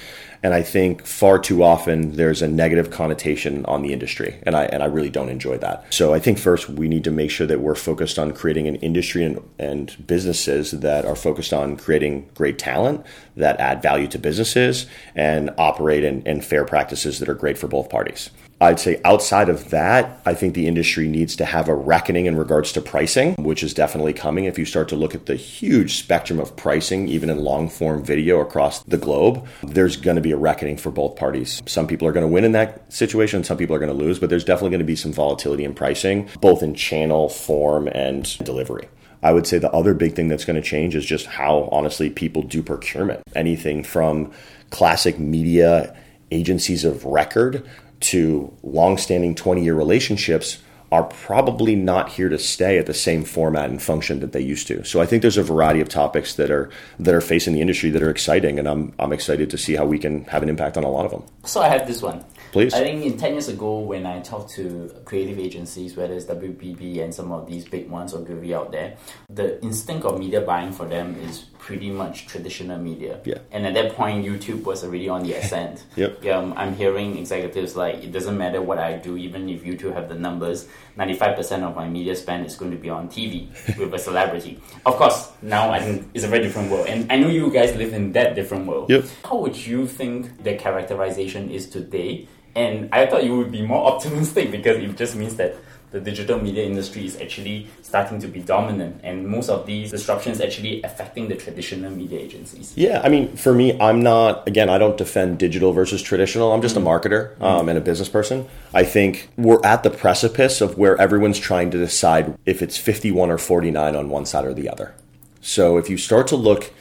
And 0.43 0.55
I 0.55 0.63
think 0.63 1.07
far 1.07 1.39
too 1.39 1.63
often 1.63 2.17
there's 2.17 2.43
a 2.43 2.49
negative 2.49 2.91
connotation 2.91 3.65
on 3.67 3.83
the 3.83 3.93
industry. 3.93 4.41
And 4.45 4.57
I, 4.57 4.65
and 4.65 4.83
I 4.83 4.87
really 4.87 5.11
don't 5.11 5.29
enjoy 5.29 5.59
that. 5.59 5.85
So 5.93 6.15
I 6.15 6.19
think 6.19 6.39
first 6.39 6.69
we 6.69 6.89
need 6.89 7.05
to 7.05 7.11
make 7.11 7.31
sure 7.31 7.47
that 7.47 7.61
we're 7.61 7.75
focused 7.75 8.19
on 8.19 8.33
creating 8.33 8.67
an 8.67 8.77
industry 8.77 9.25
and, 9.25 9.43
and 9.59 10.07
businesses 10.07 10.71
that 10.71 11.05
are 11.05 11.17
focused 11.17 11.53
on 11.53 11.77
creating 11.77 12.31
great 12.35 12.59
talent 12.59 13.05
that 13.37 13.61
add 13.61 13.83
value 13.83 14.07
to 14.09 14.19
businesses 14.19 14.87
and 15.15 15.51
operate 15.59 16.05
in, 16.05 16.23
in 16.23 16.41
fair 16.41 16.65
practices 16.65 17.19
that 17.19 17.29
are 17.29 17.35
great 17.35 17.59
for 17.59 17.69
both 17.69 17.91
parties. 17.91 18.31
I'd 18.63 18.79
say 18.79 19.01
outside 19.07 19.49
of 19.49 19.71
that, 19.71 20.21
I 20.27 20.35
think 20.35 20.53
the 20.53 20.67
industry 20.67 21.09
needs 21.09 21.35
to 21.37 21.47
have 21.47 21.69
a 21.69 21.75
reckoning 21.75 22.27
in 22.27 22.37
regards 22.37 22.73
to 22.73 22.83
pricing, 22.83 23.35
which 23.37 23.63
is 23.63 23.73
definitely 23.73 24.13
coming. 24.13 24.45
If 24.45 24.59
you 24.59 24.67
start 24.67 24.91
to 24.91 24.97
look 24.97 25.15
at 25.15 25.25
the 25.25 25.35
huge 25.35 25.95
spectrum 25.95 26.39
of 26.39 26.55
pricing, 26.57 27.09
even 27.09 27.31
in 27.31 27.39
long 27.39 27.71
form 27.71 28.05
video 28.05 28.41
across 28.41 28.83
the 28.83 28.99
globe, 28.99 29.47
there's 29.63 29.97
going 29.97 30.17
to 30.17 30.21
be 30.21 30.33
a 30.33 30.37
reckoning 30.37 30.77
for 30.77 30.91
both 30.91 31.17
parties. 31.17 31.63
Some 31.65 31.87
people 31.87 32.07
are 32.07 32.13
going 32.13 32.27
to 32.27 32.33
win 32.33 32.45
in 32.45 32.53
that 32.53 32.93
situation, 32.93 33.45
some 33.45 33.57
people 33.57 33.75
are 33.75 33.79
going 33.79 33.97
to 33.97 34.05
lose, 34.05 34.19
but 34.19 34.29
there's 34.29 34.45
definitely 34.45 34.71
going 34.71 34.81
to 34.81 34.85
be 34.85 34.97
some 34.97 35.13
volatility 35.13 35.65
in 35.65 35.73
pricing, 35.73 36.29
both 36.43 36.63
in 36.63 36.75
channel, 36.75 37.31
form, 37.31 37.89
and 37.89 38.37
delivery. 38.45 38.91
I 39.23 39.33
would 39.33 39.47
say 39.47 39.59
the 39.59 39.73
other 39.73 39.95
big 39.95 40.15
thing 40.15 40.29
that's 40.29 40.45
going 40.45 40.61
to 40.61 40.67
change 40.67 40.95
is 40.95 41.07
just 41.07 41.25
how 41.25 41.69
honestly 41.73 42.11
people 42.11 42.43
do 42.43 42.63
procurement. 42.63 43.23
Anything 43.35 43.85
from 43.85 44.33
classic 44.69 45.19
media 45.19 45.97
agencies 46.31 46.85
of 46.85 47.05
record 47.07 47.67
to 48.01 48.53
long-standing 48.63 49.35
20-year 49.35 49.75
relationships 49.75 50.59
are 50.93 51.05
probably 51.05 51.77
not 51.77 52.09
here 52.09 52.29
to 52.29 52.39
stay 52.39 52.77
at 52.77 52.87
the 52.87 52.95
same 52.95 53.23
format 53.25 53.71
and 53.71 53.81
function 53.81 54.21
that 54.21 54.33
they 54.33 54.41
used 54.41 54.67
to. 54.67 54.85
So 54.85 55.01
I 55.01 55.07
think 55.07 55.23
there's 55.23 55.37
a 55.37 55.43
variety 55.43 55.81
of 55.81 55.89
topics 55.89 56.35
that 56.35 56.51
are 56.51 56.69
that 56.99 57.15
are 57.15 57.21
facing 57.21 57.55
the 57.55 57.61
industry 57.61 57.91
that 57.91 58.03
are 58.03 58.11
exciting, 58.11 58.59
and 58.59 58.67
I'm 58.69 58.93
I'm 58.99 59.13
excited 59.13 59.51
to 59.51 59.59
see 59.59 59.77
how 59.77 59.85
we 59.85 59.99
can 59.99 60.25
have 60.25 60.43
an 60.43 60.49
impact 60.49 60.77
on 60.77 60.85
a 60.85 60.91
lot 60.91 61.05
of 61.05 61.13
them. 61.13 61.23
So 61.45 61.61
I 61.61 61.69
have 61.69 61.87
this 61.87 62.03
one. 62.03 62.25
Please. 62.51 62.75
I 62.75 62.81
think 62.81 63.05
in 63.05 63.17
10 63.17 63.33
years 63.35 63.49
ago, 63.49 63.79
when 63.79 64.07
I 64.07 64.19
talked 64.19 64.51
to 64.55 64.93
creative 65.05 65.39
agencies, 65.39 65.97
whether 65.97 66.15
it's 66.15 66.25
WPP 66.25 67.01
and 67.01 67.15
some 67.15 67.31
of 67.31 67.47
these 67.49 67.65
big 67.65 67.89
ones 67.89 68.13
or 68.13 68.23
Ogilvy 68.23 68.53
out 68.53 68.73
there, 68.73 68.97
the 69.29 69.63
instinct 69.63 70.05
of 70.05 70.19
media 70.19 70.41
buying 70.41 70.73
for 70.73 70.87
them 70.87 71.15
is 71.23 71.45
pretty 71.61 71.91
much 71.91 72.27
traditional 72.27 72.79
media. 72.79 73.21
Yeah. 73.25 73.39
And 73.53 73.67
at 73.67 73.75
that 73.75 73.95
point, 73.95 74.25
YouTube 74.25 74.65
was 74.65 74.83
already 74.83 75.09
on 75.09 75.23
the 75.23 75.35
ascent. 75.35 75.85
yep. 75.97 76.25
Um, 76.27 76.55
I'm 76.57 76.75
hearing 76.75 77.19
executives 77.19 77.77
like, 77.77 78.03
it 78.03 78.13
doesn't 78.13 78.37
matter 78.37 78.63
what 78.63 78.79
I 78.79 78.97
do, 78.97 79.17
even 79.17 79.49
if 79.49 79.63
YouTube 79.63 79.93
have 79.93 80.09
the 80.09 80.15
numbers, 80.15 80.67
95% 80.99 81.63
of 81.63 81.77
my 81.77 81.87
media 81.89 82.17
spend 82.17 82.47
is 82.47 82.57
going 82.57 82.71
to 82.71 82.79
be 82.79 82.89
on 82.89 83.09
TV 83.09 83.49
with 83.79 83.93
a 83.93 83.99
celebrity. 83.99 84.61
Of 84.87 84.97
course, 84.97 85.31
now 85.43 85.71
I 85.71 85.81
think 85.81 86.09
it's 86.15 86.25
a 86.25 86.29
very 86.29 86.43
different 86.43 86.71
world. 86.71 86.87
And 86.89 87.13
I 87.13 87.17
know 87.17 87.29
you 87.29 87.51
guys 87.53 87.77
live 87.77 87.93
in 87.93 88.13
that 88.13 88.35
different 88.35 88.67
world. 88.67 88.89
Yep. 88.91 89.05
How 89.25 89.37
would 89.37 89.57
you 89.57 89.87
think 89.87 90.43
the 90.43 90.57
characterization 90.57 91.51
is 91.51 91.69
today? 91.69 92.27
And 92.55 92.89
I 92.91 93.07
thought 93.07 93.23
you 93.23 93.37
would 93.37 93.53
be 93.53 93.63
more 93.63 93.87
optimistic 93.93 94.51
because 94.51 94.79
it 94.79 94.97
just 94.97 95.15
means 95.15 95.37
that 95.37 95.55
the 95.91 96.01
digital 96.01 96.41
media 96.41 96.65
industry 96.65 97.05
is 97.05 97.21
actually 97.21 97.67
starting 97.83 98.21
to 98.21 98.29
be 98.29 98.41
dominant 98.41 99.01
and 99.03 99.27
most 99.27 99.49
of 99.49 99.67
these 99.67 99.91
disruptions 99.91 100.41
actually 100.41 100.83
affecting 100.83 101.29
the 101.29 101.35
traditional 101.35 101.91
media 101.91 102.19
agencies 102.19 102.73
yeah 102.77 103.01
i 103.03 103.09
mean 103.09 103.35
for 103.37 103.53
me 103.53 103.79
i'm 103.81 104.03
not 104.03 104.47
again 104.47 104.69
i 104.69 104.79
don't 104.79 104.97
defend 104.97 105.39
digital 105.39 105.73
versus 105.73 106.01
traditional 106.01 106.53
i'm 106.53 106.63
just 106.63 106.77
mm-hmm. 106.77 106.87
a 106.87 106.91
marketer 106.91 107.33
um, 107.41 107.61
mm-hmm. 107.61 107.69
and 107.71 107.79
a 107.79 107.81
business 107.81 108.09
person 108.09 108.47
i 108.73 108.85
think 108.85 109.29
we're 109.37 109.65
at 109.65 109.83
the 109.83 109.91
precipice 109.91 110.61
of 110.61 110.79
where 110.79 111.01
everyone's 111.01 111.39
trying 111.39 111.71
to 111.71 111.79
decide 111.79 112.39
if 112.47 112.63
it's 112.63 112.77
51 112.77 113.31
or 113.31 113.39
49 113.39 113.97
on 113.97 114.09
one 114.09 114.25
side 114.25 114.45
or 114.45 114.55
the 114.55 114.69
other 114.69 114.95
so 115.41 115.77
if 115.77 115.91
you 115.91 115.97
start 115.97 116.27
to 116.29 116.37
look 116.37 116.73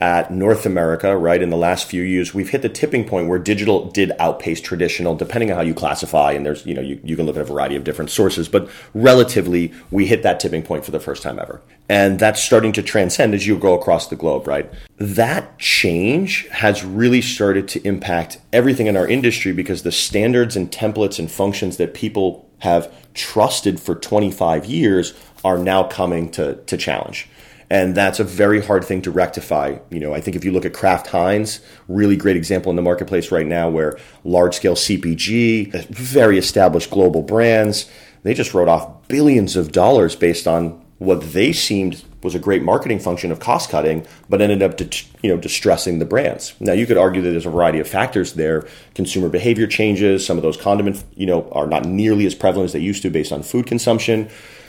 at 0.00 0.30
North 0.30 0.66
America, 0.66 1.16
right, 1.16 1.40
in 1.40 1.48
the 1.48 1.56
last 1.56 1.86
few 1.86 2.02
years, 2.02 2.34
we've 2.34 2.50
hit 2.50 2.60
the 2.60 2.68
tipping 2.68 3.08
point 3.08 3.28
where 3.28 3.38
digital 3.38 3.90
did 3.90 4.12
outpace 4.18 4.60
traditional, 4.60 5.16
depending 5.16 5.50
on 5.50 5.56
how 5.56 5.62
you 5.62 5.72
classify. 5.72 6.32
And 6.32 6.44
there's, 6.44 6.66
you 6.66 6.74
know, 6.74 6.82
you, 6.82 7.00
you 7.02 7.16
can 7.16 7.24
look 7.24 7.36
at 7.36 7.42
a 7.42 7.46
variety 7.46 7.76
of 7.76 7.84
different 7.84 8.10
sources, 8.10 8.46
but 8.46 8.68
relatively, 8.92 9.72
we 9.90 10.06
hit 10.06 10.22
that 10.22 10.38
tipping 10.38 10.62
point 10.62 10.84
for 10.84 10.90
the 10.90 11.00
first 11.00 11.22
time 11.22 11.38
ever. 11.38 11.62
And 11.88 12.18
that's 12.18 12.42
starting 12.42 12.72
to 12.72 12.82
transcend 12.82 13.32
as 13.32 13.46
you 13.46 13.56
go 13.58 13.72
across 13.72 14.08
the 14.08 14.16
globe, 14.16 14.46
right? 14.46 14.70
That 14.98 15.58
change 15.58 16.46
has 16.48 16.84
really 16.84 17.22
started 17.22 17.66
to 17.68 17.86
impact 17.86 18.38
everything 18.52 18.88
in 18.88 18.98
our 18.98 19.08
industry 19.08 19.52
because 19.52 19.82
the 19.82 19.92
standards 19.92 20.56
and 20.56 20.70
templates 20.70 21.18
and 21.18 21.30
functions 21.30 21.78
that 21.78 21.94
people 21.94 22.50
have 22.58 22.92
trusted 23.14 23.80
for 23.80 23.94
25 23.94 24.66
years 24.66 25.14
are 25.42 25.56
now 25.56 25.84
coming 25.84 26.30
to, 26.32 26.56
to 26.64 26.76
challenge 26.76 27.28
and 27.70 27.94
that's 27.94 28.20
a 28.20 28.24
very 28.24 28.62
hard 28.62 28.84
thing 28.84 29.02
to 29.02 29.10
rectify. 29.10 29.78
You 29.90 30.00
know, 30.00 30.14
I 30.14 30.20
think 30.20 30.36
if 30.36 30.44
you 30.44 30.52
look 30.52 30.64
at 30.64 30.72
Kraft 30.72 31.08
Heinz, 31.08 31.60
really 31.88 32.16
great 32.16 32.36
example 32.36 32.70
in 32.70 32.76
the 32.76 32.82
marketplace 32.82 33.30
right 33.30 33.46
now, 33.46 33.68
where 33.68 33.98
large 34.24 34.54
scale 34.54 34.74
CPG, 34.74 35.86
very 35.88 36.38
established 36.38 36.90
global 36.90 37.22
brands, 37.22 37.90
they 38.22 38.34
just 38.34 38.54
wrote 38.54 38.68
off 38.68 39.08
billions 39.08 39.56
of 39.56 39.72
dollars 39.72 40.16
based 40.16 40.46
on 40.46 40.82
what 40.98 41.20
they 41.32 41.52
seemed 41.52 42.04
was 42.22 42.34
a 42.34 42.38
great 42.38 42.62
marketing 42.62 42.98
function 42.98 43.30
of 43.30 43.38
cost 43.38 43.70
cutting, 43.70 44.06
but 44.28 44.40
ended 44.40 44.62
up, 44.62 44.80
you 45.22 45.30
know, 45.30 45.36
distressing 45.36 45.98
the 45.98 46.04
brands. 46.04 46.54
Now 46.58 46.72
you 46.72 46.86
could 46.86 46.96
argue 46.96 47.22
that 47.22 47.30
there's 47.30 47.46
a 47.46 47.50
variety 47.50 47.78
of 47.78 47.86
factors 47.86 48.32
there. 48.32 48.66
Consumer 48.94 49.28
behavior 49.28 49.66
changes. 49.66 50.26
Some 50.26 50.36
of 50.36 50.42
those 50.42 50.56
condiments, 50.56 51.04
you 51.14 51.26
know, 51.26 51.48
are 51.50 51.66
not 51.66 51.84
nearly 51.84 52.26
as 52.26 52.34
prevalent 52.34 52.66
as 52.66 52.72
they 52.72 52.80
used 52.80 53.02
to 53.02 53.10
based 53.10 53.30
on 53.30 53.42
food 53.42 53.66
consumption. 53.66 54.28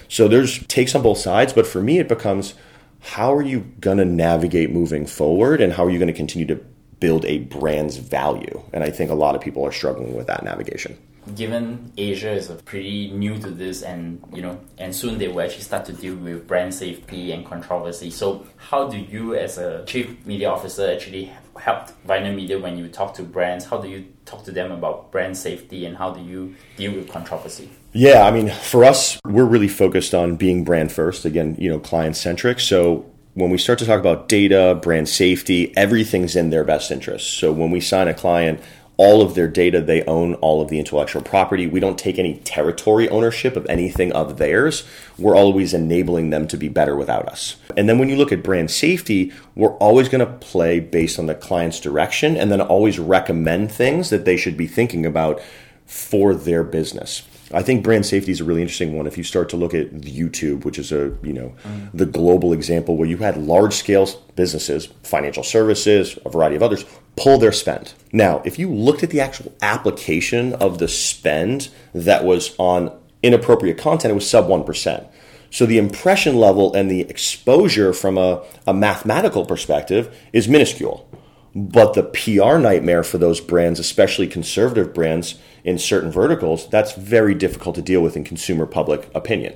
So 0.10 0.28
there's 0.28 0.66
takes 0.68 0.94
on 0.94 1.02
both 1.02 1.18
sides. 1.18 1.54
But 1.54 1.66
for 1.66 1.82
me, 1.82 2.00
it 2.00 2.08
becomes 2.08 2.54
how 3.00 3.34
are 3.34 3.42
you 3.42 3.62
going 3.80 3.98
to 3.98 4.06
navigate 4.06 4.72
moving 4.72 5.06
forward 5.06 5.62
and 5.62 5.74
how 5.74 5.86
are 5.86 5.90
you 5.90 6.00
going 6.00 6.08
to 6.08 6.14
continue 6.14 6.48
to 6.48 6.64
build 7.00 7.26
a 7.26 7.40
brand's 7.40 7.98
value? 7.98 8.62
And 8.74 8.84
I 8.84 8.90
think 8.90 9.12
a 9.12 9.16
lot 9.16 9.36
of 9.36 9.42
people 9.42 9.66
are 9.66 9.72
struggling 9.72 10.16
with 10.16 10.28
that 10.28 10.44
navigation. 10.44 10.98
Given 11.36 11.92
Asia 11.98 12.32
is 12.32 12.48
pretty 12.64 13.12
new 13.12 13.38
to 13.40 13.50
this, 13.50 13.82
and 13.82 14.24
you 14.34 14.42
know, 14.42 14.58
and 14.78 14.96
soon 14.96 15.18
they 15.18 15.28
will 15.28 15.42
actually 15.42 15.64
start 15.64 15.84
to 15.86 15.94
deal 15.94 16.16
with 16.16 16.48
brand 16.48 16.74
safety 16.74 17.34
and 17.34 17.46
controversy. 17.46 18.12
So, 18.12 18.48
how 18.56 18.88
do 18.88 18.98
you, 18.98 19.36
as 19.36 19.58
a 19.58 19.84
chief 19.86 20.26
media 20.26 20.50
officer, 20.50 20.90
actually 20.90 21.34
help 21.60 21.90
Vayner 22.08 22.34
Media 22.34 22.58
when 22.58 22.78
you 22.78 22.88
talk 22.88 23.14
to 23.16 23.24
brands? 23.24 23.66
How 23.66 23.78
do 23.78 23.90
you 23.90 24.06
talk 24.26 24.46
to 24.46 24.54
them 24.54 24.72
about 24.72 25.12
brand 25.12 25.36
safety, 25.38 25.86
and 25.86 25.98
how 25.98 26.12
do 26.12 26.22
you 26.22 26.56
deal 26.78 26.94
with 26.94 27.10
controversy? 27.10 27.70
Yeah, 27.92 28.24
I 28.24 28.32
mean, 28.32 28.50
for 28.50 28.86
us, 28.86 29.20
we're 29.26 29.44
really 29.44 29.68
focused 29.68 30.14
on 30.14 30.38
being 30.38 30.64
brand 30.64 30.94
first. 30.94 31.26
Again, 31.26 31.58
you 31.60 31.70
know, 31.70 31.80
client 31.80 32.16
centric. 32.16 32.62
So 32.62 33.06
when 33.38 33.52
we 33.52 33.58
start 33.60 33.78
to 33.78 33.86
talk 33.86 34.00
about 34.00 34.28
data, 34.28 34.80
brand 34.82 35.08
safety, 35.08 35.72
everything's 35.78 36.36
in 36.36 36.50
their 36.50 36.64
best 36.64 36.90
interest. 36.90 37.38
So 37.38 37.52
when 37.52 37.70
we 37.70 37.80
sign 37.80 38.08
a 38.08 38.14
client, 38.16 38.60
all 38.98 39.22
of 39.22 39.36
their 39.36 39.48
data, 39.48 39.80
they 39.80 40.04
own 40.06 40.34
all 40.36 40.60
of 40.60 40.70
the 40.70 40.80
intellectual 40.80 41.22
property. 41.22 41.68
We 41.68 41.80
don't 41.80 42.00
take 42.00 42.18
any 42.18 42.38
territory 42.40 43.08
ownership 43.10 43.56
of 43.56 43.68
anything 43.68 44.12
of 44.12 44.40
theirs. 44.40 44.86
We're 45.20 45.36
always 45.36 45.76
enabling 45.76 46.32
them 46.32 46.48
to 46.48 46.58
be 46.58 46.68
better 46.68 46.96
without 46.96 47.28
us. 47.28 47.58
And 47.78 47.88
then 47.88 48.00
when 48.00 48.10
you 48.10 48.16
look 48.16 48.32
at 48.32 48.42
brand 48.42 48.72
safety, 48.72 49.32
we're 49.54 49.78
always 49.78 50.10
going 50.10 50.26
to 50.26 50.34
play 50.40 50.80
based 50.80 51.20
on 51.20 51.28
the 51.28 51.36
client's 51.36 51.80
direction 51.80 52.36
and 52.36 52.52
then 52.52 52.60
always 52.60 52.98
recommend 52.98 53.72
things 53.72 54.10
that 54.10 54.26
they 54.26 54.36
should 54.36 54.58
be 54.58 54.66
thinking 54.66 55.06
about 55.06 55.40
for 55.86 56.34
their 56.34 56.64
business. 56.64 57.22
I 57.54 57.62
think 57.62 57.84
brand 57.84 58.06
safety 58.06 58.32
is 58.32 58.42
a 58.42 58.44
really 58.44 58.62
interesting 58.62 58.98
one. 58.98 59.08
If 59.08 59.18
you 59.18 59.24
start 59.24 59.50
to 59.50 59.58
look 59.58 59.74
at 59.74 59.92
YouTube, 59.94 60.66
which 60.66 60.78
is 60.78 60.92
a 60.92 61.16
you 61.24 61.34
know 61.34 61.56
the 61.94 62.06
global 62.06 62.52
example 62.52 62.98
where 62.98 63.08
you 63.08 63.18
had 63.18 63.38
large 63.38 63.74
scale 63.74 64.08
businesses, 64.36 64.88
financial 65.04 65.44
services, 65.44 66.20
a 66.26 66.30
variety 66.30 66.58
of 66.58 66.64
others, 66.64 66.86
pull 67.16 67.38
their 67.38 67.54
spend. 67.54 67.94
Now, 68.12 68.42
if 68.46 68.60
you 68.60 68.72
looked 68.74 69.04
at 69.04 69.12
the 69.12 69.22
actual 69.22 69.54
application 69.62 70.54
of 70.54 70.80
the 70.80 70.88
spend 70.88 71.70
that 71.94 72.26
was 72.26 72.54
on 72.58 72.92
inappropriate 73.24 73.78
content, 73.78 74.12
it 74.12 74.16
was 74.16 74.30
sub 74.30 74.48
1%. 74.48 75.08
So 75.50 75.66
the 75.66 75.78
impression 75.78 76.36
level 76.36 76.74
and 76.74 76.92
the 76.92 77.02
exposure 77.02 77.94
from 77.94 78.18
a, 78.18 78.44
a 78.66 78.74
mathematical 78.74 79.46
perspective 79.46 80.16
is 80.34 80.48
minuscule. 80.48 81.10
But 81.56 81.94
the 81.94 82.04
PR 82.04 82.60
nightmare 82.60 83.04
for 83.04 83.18
those 83.18 83.40
brands, 83.40 83.80
especially 83.80 84.28
conservative 84.28 84.94
brands 84.94 85.40
in 85.68 85.78
certain 85.78 86.10
verticals, 86.10 86.70
that's 86.70 86.94
very 86.94 87.36
difficult 87.36 87.76
to 87.76 87.82
deal 87.82 88.02
with 88.02 88.16
in 88.16 88.24
consumer 88.24 88.66
public 88.66 89.12
opinion. 89.14 89.54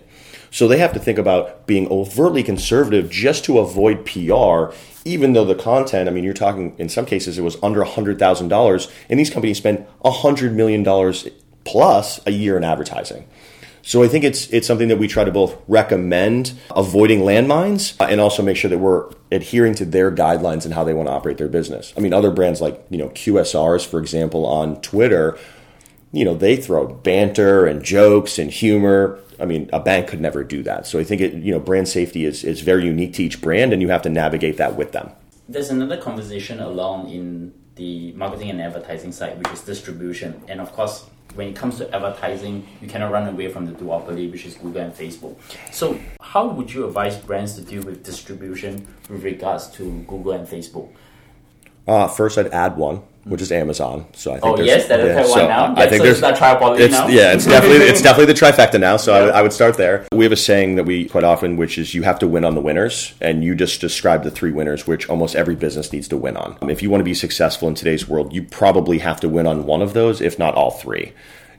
So 0.51 0.67
they 0.67 0.77
have 0.77 0.91
to 0.91 0.99
think 0.99 1.17
about 1.17 1.65
being 1.65 1.87
overtly 1.89 2.43
conservative 2.43 3.09
just 3.09 3.45
to 3.45 3.59
avoid 3.59 4.05
PR, 4.05 4.75
even 5.05 5.31
though 5.31 5.45
the 5.45 5.55
content, 5.55 6.09
I 6.09 6.11
mean, 6.11 6.25
you're 6.25 6.33
talking 6.33 6.75
in 6.77 6.89
some 6.89 7.05
cases 7.05 7.37
it 7.37 7.43
was 7.43 7.55
under 7.63 7.81
$100,000, 7.81 8.91
and 9.09 9.19
these 9.19 9.29
companies 9.29 9.57
spend 9.57 9.87
$100 10.03 10.51
million 10.51 10.83
plus 11.63 12.19
a 12.27 12.31
year 12.31 12.57
in 12.57 12.65
advertising. 12.65 13.25
So 13.81 14.03
I 14.03 14.07
think 14.07 14.23
it's 14.23 14.47
it's 14.49 14.67
something 14.67 14.89
that 14.89 14.99
we 14.99 15.07
try 15.07 15.23
to 15.23 15.31
both 15.31 15.57
recommend 15.67 16.53
avoiding 16.75 17.21
landmines 17.21 17.99
uh, 17.99 18.05
and 18.05 18.21
also 18.21 18.43
make 18.43 18.55
sure 18.55 18.69
that 18.69 18.77
we're 18.77 19.11
adhering 19.31 19.73
to 19.75 19.85
their 19.85 20.11
guidelines 20.11 20.65
and 20.65 20.73
how 20.75 20.83
they 20.83 20.93
want 20.93 21.07
to 21.07 21.13
operate 21.13 21.39
their 21.39 21.47
business. 21.47 21.91
I 21.97 21.99
mean, 21.99 22.13
other 22.13 22.29
brands 22.29 22.61
like 22.61 22.85
you 22.91 22.99
know 22.99 23.09
QSRs, 23.09 23.83
for 23.87 23.99
example, 23.99 24.45
on 24.45 24.79
Twitter, 24.81 25.35
you 26.11 26.25
know 26.25 26.35
they 26.35 26.55
throw 26.55 26.87
banter 26.87 27.65
and 27.65 27.83
jokes 27.83 28.37
and 28.39 28.51
humor. 28.51 29.19
I 29.39 29.45
mean, 29.45 29.69
a 29.73 29.79
bank 29.79 30.07
could 30.07 30.21
never 30.21 30.43
do 30.43 30.61
that. 30.63 30.85
So 30.85 30.99
I 30.99 31.03
think 31.03 31.21
it 31.21 31.33
you 31.33 31.51
know 31.51 31.59
brand 31.59 31.87
safety 31.87 32.25
is 32.25 32.43
is 32.43 32.61
very 32.61 32.85
unique 32.85 33.13
to 33.15 33.23
each 33.23 33.41
brand, 33.41 33.73
and 33.73 33.81
you 33.81 33.89
have 33.89 34.01
to 34.03 34.09
navigate 34.09 34.57
that 34.57 34.75
with 34.75 34.91
them. 34.91 35.11
There's 35.49 35.69
another 35.69 35.97
conversation 35.97 36.59
along 36.59 37.09
in 37.09 37.53
the 37.75 38.11
marketing 38.13 38.49
and 38.49 38.61
advertising 38.61 39.11
side, 39.11 39.37
which 39.37 39.51
is 39.51 39.61
distribution, 39.61 40.41
and 40.47 40.61
of 40.61 40.71
course 40.71 41.05
when 41.35 41.47
it 41.47 41.55
comes 41.55 41.77
to 41.77 41.95
advertising, 41.95 42.67
you 42.81 42.87
cannot 42.87 43.11
run 43.11 43.27
away 43.27 43.47
from 43.47 43.65
the 43.65 43.71
duopoly, 43.71 44.29
which 44.31 44.45
is 44.45 44.55
Google 44.55 44.81
and 44.81 44.93
Facebook. 44.93 45.37
So, 45.71 45.99
how 46.19 46.47
would 46.47 46.73
you 46.73 46.85
advise 46.85 47.17
brands 47.17 47.55
to 47.55 47.61
deal 47.61 47.83
with 47.83 48.03
distribution 48.03 48.87
with 49.09 49.23
regards 49.23 49.69
to 49.71 50.03
Google 50.07 50.33
and 50.33 50.47
Facebook? 50.47 50.89
Uh, 51.87 52.07
first, 52.07 52.37
I'd 52.37 52.47
add 52.47 52.77
one, 52.77 52.97
which 53.23 53.41
is 53.41 53.51
Amazon. 53.51 54.05
So 54.13 54.31
I 54.31 54.39
think 54.39 54.59
oh 54.59 54.61
yes, 54.61 54.87
that 54.87 54.99
is 54.99 55.07
yeah, 55.07 55.35
one 55.35 55.47
now. 55.47 55.73
I 55.75 55.87
think 55.87 56.01
so 56.01 56.03
there's 56.03 56.21
that 56.21 56.37
tripod 56.37 56.79
now. 56.79 57.07
Yeah, 57.07 57.33
it's 57.33 57.45
definitely 57.45 57.85
it's 57.85 58.01
definitely 58.03 58.33
the 58.33 58.39
trifecta 58.39 58.79
now. 58.79 58.97
So 58.97 59.13
yeah. 59.13 59.31
I, 59.31 59.39
I, 59.39 59.41
would 59.41 59.53
start 59.53 59.77
there. 59.77 60.05
We 60.13 60.23
have 60.25 60.31
a 60.31 60.37
saying 60.37 60.75
that 60.75 60.85
we 60.85 61.05
quite 61.05 61.23
often, 61.23 61.57
which 61.57 61.77
is 61.77 61.93
you 61.93 62.03
have 62.03 62.19
to 62.19 62.27
win 62.27 62.45
on 62.45 62.55
the 62.55 62.61
winners, 62.61 63.13
and 63.19 63.43
you 63.43 63.55
just 63.55 63.81
described 63.81 64.23
the 64.23 64.31
three 64.31 64.51
winners, 64.51 64.87
which 64.87 65.09
almost 65.09 65.35
every 65.35 65.55
business 65.55 65.91
needs 65.91 66.07
to 66.09 66.17
win 66.17 66.37
on. 66.37 66.57
If 66.69 66.81
you 66.81 66.89
want 66.89 67.01
to 67.01 67.05
be 67.05 67.13
successful 67.13 67.67
in 67.67 67.75
today's 67.75 68.07
world, 68.07 68.33
you 68.33 68.43
probably 68.43 68.99
have 68.99 69.19
to 69.21 69.29
win 69.29 69.47
on 69.47 69.65
one 69.65 69.81
of 69.81 69.93
those, 69.93 70.21
if 70.21 70.37
not 70.37 70.55
all 70.55 70.71
three. 70.71 71.13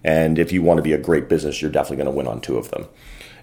And 0.05 0.39
if 0.39 0.53
you 0.53 0.63
want 0.63 0.79
to 0.79 0.83
be 0.83 0.93
a 0.93 0.99
great 0.99 1.29
business, 1.29 1.63
you're 1.63 1.71
definitely 1.71 1.99
going 1.99 2.13
to 2.13 2.17
win 2.17 2.27
on 2.27 2.41
two 2.41 2.57
of 2.57 2.71
them. 2.71 2.89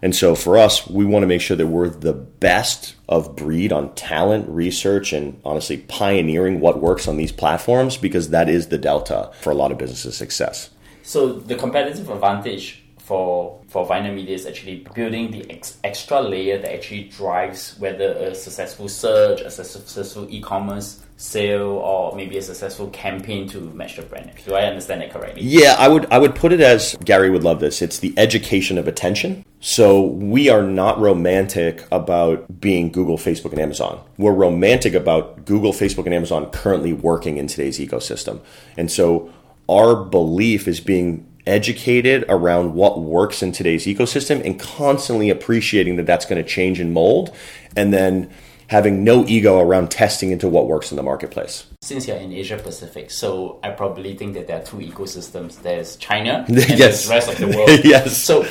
And 0.02 0.16
so 0.16 0.36
for 0.36 0.58
us, 0.58 0.88
we 0.88 1.06
want 1.06 1.24
to 1.24 1.28
make 1.28 1.42
sure 1.42 1.58
that 1.58 1.68
we're 1.68 1.90
the 1.90 2.14
best 2.14 2.96
of 3.08 3.36
breed 3.36 3.72
on 3.74 3.94
talent, 3.96 4.48
research, 4.48 5.14
and 5.14 5.40
honestly 5.44 5.78
pioneering 5.78 6.60
what 6.60 6.80
works 6.80 7.08
on 7.08 7.18
these 7.18 7.32
platforms 7.32 7.98
because 7.98 8.30
that 8.30 8.50
is 8.50 8.68
the 8.68 8.78
delta 8.78 9.32
for 9.42 9.52
a 9.52 9.56
lot 9.56 9.72
of 9.72 9.78
businesses' 9.78 10.16
success. 10.16 10.70
So 11.04 11.34
the 11.34 11.56
competitive 11.56 12.10
advantage 12.10 12.84
for 12.98 13.60
for 13.68 13.88
VaynerMedia 13.88 14.30
is 14.30 14.46
actually 14.46 14.86
building 14.94 15.32
the 15.32 15.50
ex- 15.52 15.78
extra 15.84 16.22
layer 16.22 16.60
that 16.60 16.72
actually 16.72 17.06
drives 17.06 17.76
whether 17.80 18.12
a 18.12 18.36
successful 18.36 18.88
search, 18.88 19.42
a 19.42 19.50
successful 19.50 20.28
e-commerce 20.30 21.00
sale, 21.20 21.68
or 21.68 22.16
maybe 22.16 22.38
a 22.38 22.42
successful 22.42 22.90
campaign 22.92 23.46
to 23.50 23.60
match 23.60 23.98
the 23.98 24.02
brand. 24.04 24.32
Do 24.46 24.56
I 24.56 24.64
understand 24.64 25.04
it 25.04 25.12
correctly? 25.12 25.42
Yeah, 25.44 25.76
I 25.78 25.90
would 25.90 26.10
I 26.12 26.18
would 26.18 26.34
put 26.34 26.54
it 26.54 26.62
as 26.62 26.96
Gary 27.04 27.30
would 27.30 27.44
love 27.44 27.60
this. 27.60 27.82
It's 27.82 28.00
the 28.00 28.14
education 28.18 28.78
of 28.78 28.88
attention. 28.88 29.44
So 29.60 30.02
we 30.02 30.48
are 30.48 30.64
not 30.64 30.98
romantic 30.98 31.86
about 31.92 32.62
being 32.62 32.90
Google, 32.90 33.18
Facebook, 33.18 33.52
and 33.52 33.60
Amazon. 33.60 34.02
We're 34.18 34.34
romantic 34.34 34.94
about 34.94 35.44
Google, 35.44 35.74
Facebook, 35.74 36.06
and 36.06 36.14
Amazon 36.14 36.50
currently 36.52 36.94
working 36.94 37.36
in 37.36 37.48
today's 37.48 37.80
ecosystem. 37.80 38.40
And 38.78 38.90
so 38.90 39.30
our 39.68 39.96
belief 40.06 40.70
is 40.70 40.80
being 40.80 41.26
educated 41.46 42.24
around 42.30 42.76
what 42.76 43.02
works 43.02 43.44
in 43.44 43.52
today's 43.52 43.86
ecosystem 43.86 44.44
and 44.46 44.58
constantly 44.58 45.30
appreciating 45.30 45.98
that 45.98 46.06
that's 46.06 46.26
going 46.26 46.42
to 46.42 46.48
change 46.48 46.80
and 46.80 46.94
mold 46.94 47.36
and 47.76 47.94
then 47.94 48.30
having 48.70 49.04
no 49.04 49.26
ego 49.26 49.60
around 49.60 49.90
testing 49.90 50.30
into 50.30 50.48
what 50.48 50.68
works 50.68 50.92
in 50.92 50.96
the 50.96 51.02
marketplace. 51.02 51.66
Since 51.82 52.08
you're 52.08 52.18
in 52.18 52.32
Asia 52.32 52.58
Pacific, 52.58 53.10
so 53.10 53.60
I 53.64 53.72
probably 53.72 54.16
think 54.16 54.36
that 54.36 54.46
there 54.46 54.62
are 54.62 54.64
two 54.64 54.78
ecosystems. 54.78 55.60
There's 55.64 55.96
China 55.98 56.46
and 56.48 56.56
yes. 56.56 57.08
the 57.08 57.10
rest 57.10 57.30
of 57.30 57.38
the 57.40 57.48
world. 57.48 57.70
yes. 57.84 58.16
So 58.16 58.46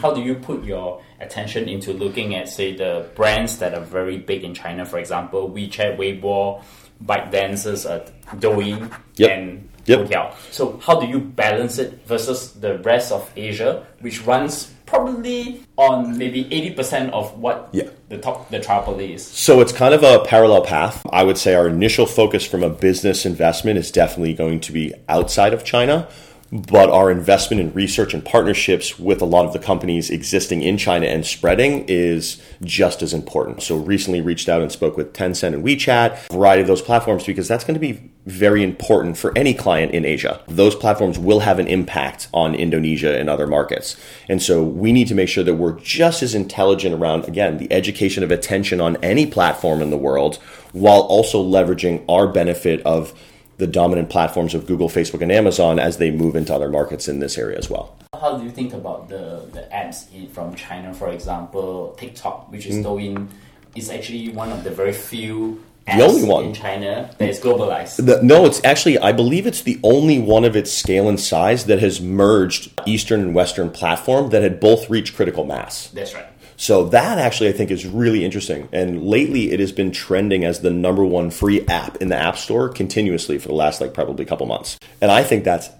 how 0.00 0.14
do 0.14 0.22
you 0.22 0.34
put 0.34 0.64
your 0.64 1.02
attention 1.20 1.68
into 1.68 1.92
looking 1.92 2.34
at 2.34 2.48
say 2.48 2.74
the 2.74 3.10
brands 3.14 3.58
that 3.58 3.74
are 3.74 3.84
very 3.84 4.16
big 4.16 4.44
in 4.44 4.54
China, 4.54 4.86
for 4.86 4.98
example, 4.98 5.50
WeChat, 5.50 5.98
Weibo, 5.98 6.64
ByteDance's 7.04 7.84
uh, 7.84 8.08
Douyin, 8.36 8.90
yep. 9.16 9.30
and 9.30 9.68
yep. 9.84 10.36
So 10.50 10.78
how 10.78 10.98
do 10.98 11.06
you 11.06 11.20
balance 11.20 11.76
it 11.76 12.06
versus 12.06 12.52
the 12.52 12.78
rest 12.78 13.12
of 13.12 13.30
Asia, 13.36 13.86
which 14.00 14.22
runs 14.22 14.72
probably 14.86 15.62
on 15.76 16.16
maybe 16.16 16.44
80% 16.46 17.10
of 17.10 17.38
what 17.38 17.68
yeah. 17.72 17.90
The 18.10 18.18
top 18.18 18.50
the. 18.50 19.22
So 19.22 19.60
it's 19.60 19.72
kind 19.72 19.94
of 19.94 20.02
a 20.02 20.24
parallel 20.24 20.62
path. 20.62 21.00
I 21.10 21.22
would 21.22 21.38
say 21.38 21.54
our 21.54 21.68
initial 21.68 22.06
focus 22.06 22.44
from 22.44 22.64
a 22.64 22.68
business 22.68 23.24
investment 23.24 23.78
is 23.78 23.92
definitely 23.92 24.34
going 24.34 24.58
to 24.60 24.72
be 24.72 24.92
outside 25.08 25.54
of 25.54 25.64
China 25.64 26.08
but 26.52 26.90
our 26.90 27.10
investment 27.10 27.60
in 27.60 27.72
research 27.72 28.12
and 28.12 28.24
partnerships 28.24 28.98
with 28.98 29.22
a 29.22 29.24
lot 29.24 29.46
of 29.46 29.52
the 29.52 29.58
companies 29.58 30.10
existing 30.10 30.62
in 30.62 30.76
China 30.76 31.06
and 31.06 31.24
spreading 31.24 31.84
is 31.86 32.42
just 32.62 33.02
as 33.02 33.14
important. 33.14 33.62
So 33.62 33.76
recently 33.76 34.20
reached 34.20 34.48
out 34.48 34.60
and 34.60 34.72
spoke 34.72 34.96
with 34.96 35.12
Tencent 35.12 35.54
and 35.54 35.64
WeChat, 35.64 36.30
a 36.30 36.32
variety 36.32 36.62
of 36.62 36.66
those 36.66 36.82
platforms 36.82 37.24
because 37.24 37.46
that's 37.46 37.64
going 37.64 37.74
to 37.74 37.80
be 37.80 38.10
very 38.26 38.62
important 38.62 39.16
for 39.16 39.36
any 39.36 39.54
client 39.54 39.92
in 39.92 40.04
Asia. 40.04 40.40
Those 40.48 40.74
platforms 40.74 41.18
will 41.18 41.40
have 41.40 41.58
an 41.58 41.68
impact 41.68 42.28
on 42.34 42.54
Indonesia 42.54 43.18
and 43.18 43.30
other 43.30 43.46
markets. 43.46 43.96
And 44.28 44.42
so 44.42 44.62
we 44.62 44.92
need 44.92 45.08
to 45.08 45.14
make 45.14 45.28
sure 45.28 45.44
that 45.44 45.54
we're 45.54 45.78
just 45.80 46.22
as 46.22 46.34
intelligent 46.34 46.94
around 46.94 47.26
again 47.26 47.58
the 47.58 47.72
education 47.72 48.24
of 48.24 48.30
attention 48.30 48.80
on 48.80 48.96
any 48.96 49.24
platform 49.24 49.80
in 49.82 49.90
the 49.90 49.96
world 49.96 50.36
while 50.72 51.00
also 51.02 51.42
leveraging 51.42 52.04
our 52.08 52.28
benefit 52.28 52.80
of 52.82 53.14
the 53.60 53.66
dominant 53.66 54.10
platforms 54.10 54.54
of 54.54 54.66
Google, 54.66 54.88
Facebook, 54.88 55.22
and 55.22 55.30
Amazon 55.30 55.78
as 55.78 55.98
they 55.98 56.10
move 56.10 56.34
into 56.34 56.52
other 56.52 56.68
markets 56.68 57.06
in 57.06 57.20
this 57.20 57.38
area 57.38 57.56
as 57.56 57.70
well. 57.70 57.96
How 58.20 58.36
do 58.36 58.44
you 58.44 58.50
think 58.50 58.72
about 58.72 59.08
the, 59.08 59.46
the 59.52 59.68
apps 59.72 60.12
in, 60.12 60.28
from 60.28 60.54
China, 60.54 60.92
for 60.92 61.08
example, 61.10 61.94
TikTok, 61.98 62.50
which 62.50 62.66
is 62.66 62.76
mm. 62.76 62.84
Douyin, 62.84 63.28
is 63.76 63.88
actually 63.88 64.30
one 64.30 64.50
of 64.50 64.64
the 64.64 64.70
very 64.70 64.92
few 64.92 65.62
the 65.86 66.02
only 66.02 66.24
one 66.24 66.44
in 66.46 66.54
China 66.54 67.10
that 67.18 67.28
is 67.28 67.40
globalized. 67.40 68.04
The, 68.04 68.22
no, 68.22 68.44
it's 68.44 68.62
actually 68.64 68.98
I 68.98 69.12
believe 69.12 69.46
it's 69.46 69.62
the 69.62 69.80
only 69.82 70.18
one 70.18 70.44
of 70.44 70.54
its 70.54 70.70
scale 70.70 71.08
and 71.08 71.18
size 71.18 71.64
that 71.66 71.80
has 71.80 72.00
merged 72.00 72.70
Eastern 72.86 73.20
and 73.20 73.34
Western 73.34 73.70
platform 73.70 74.30
that 74.30 74.42
had 74.42 74.60
both 74.60 74.88
reached 74.90 75.16
critical 75.16 75.44
mass. 75.44 75.88
That's 75.88 76.14
right. 76.14 76.26
So 76.60 76.84
that 76.90 77.16
actually 77.16 77.48
I 77.48 77.52
think 77.52 77.70
is 77.70 77.86
really 77.86 78.22
interesting. 78.22 78.68
And 78.70 79.02
lately 79.02 79.50
it 79.50 79.60
has 79.60 79.72
been 79.72 79.90
trending 79.90 80.44
as 80.44 80.60
the 80.60 80.70
number 80.70 81.02
one 81.02 81.30
free 81.30 81.66
app 81.66 81.96
in 82.02 82.10
the 82.10 82.16
App 82.16 82.36
Store 82.36 82.68
continuously 82.68 83.38
for 83.38 83.48
the 83.48 83.54
last 83.54 83.80
like 83.80 83.94
probably 83.94 84.26
couple 84.26 84.44
months. 84.44 84.78
And 85.00 85.10
I 85.10 85.22
think 85.24 85.44
that's 85.44 85.70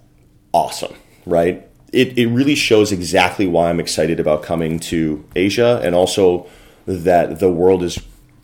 awesome, 0.54 0.94
right? 1.26 1.68
It, 1.92 2.16
it 2.16 2.28
really 2.28 2.54
shows 2.54 2.92
exactly 2.92 3.46
why 3.46 3.68
I'm 3.68 3.78
excited 3.78 4.18
about 4.18 4.42
coming 4.42 4.78
to 4.80 5.22
Asia 5.36 5.82
and 5.84 5.94
also 5.94 6.46
that 6.86 7.40
the 7.40 7.50
world 7.50 7.82
is 7.82 7.98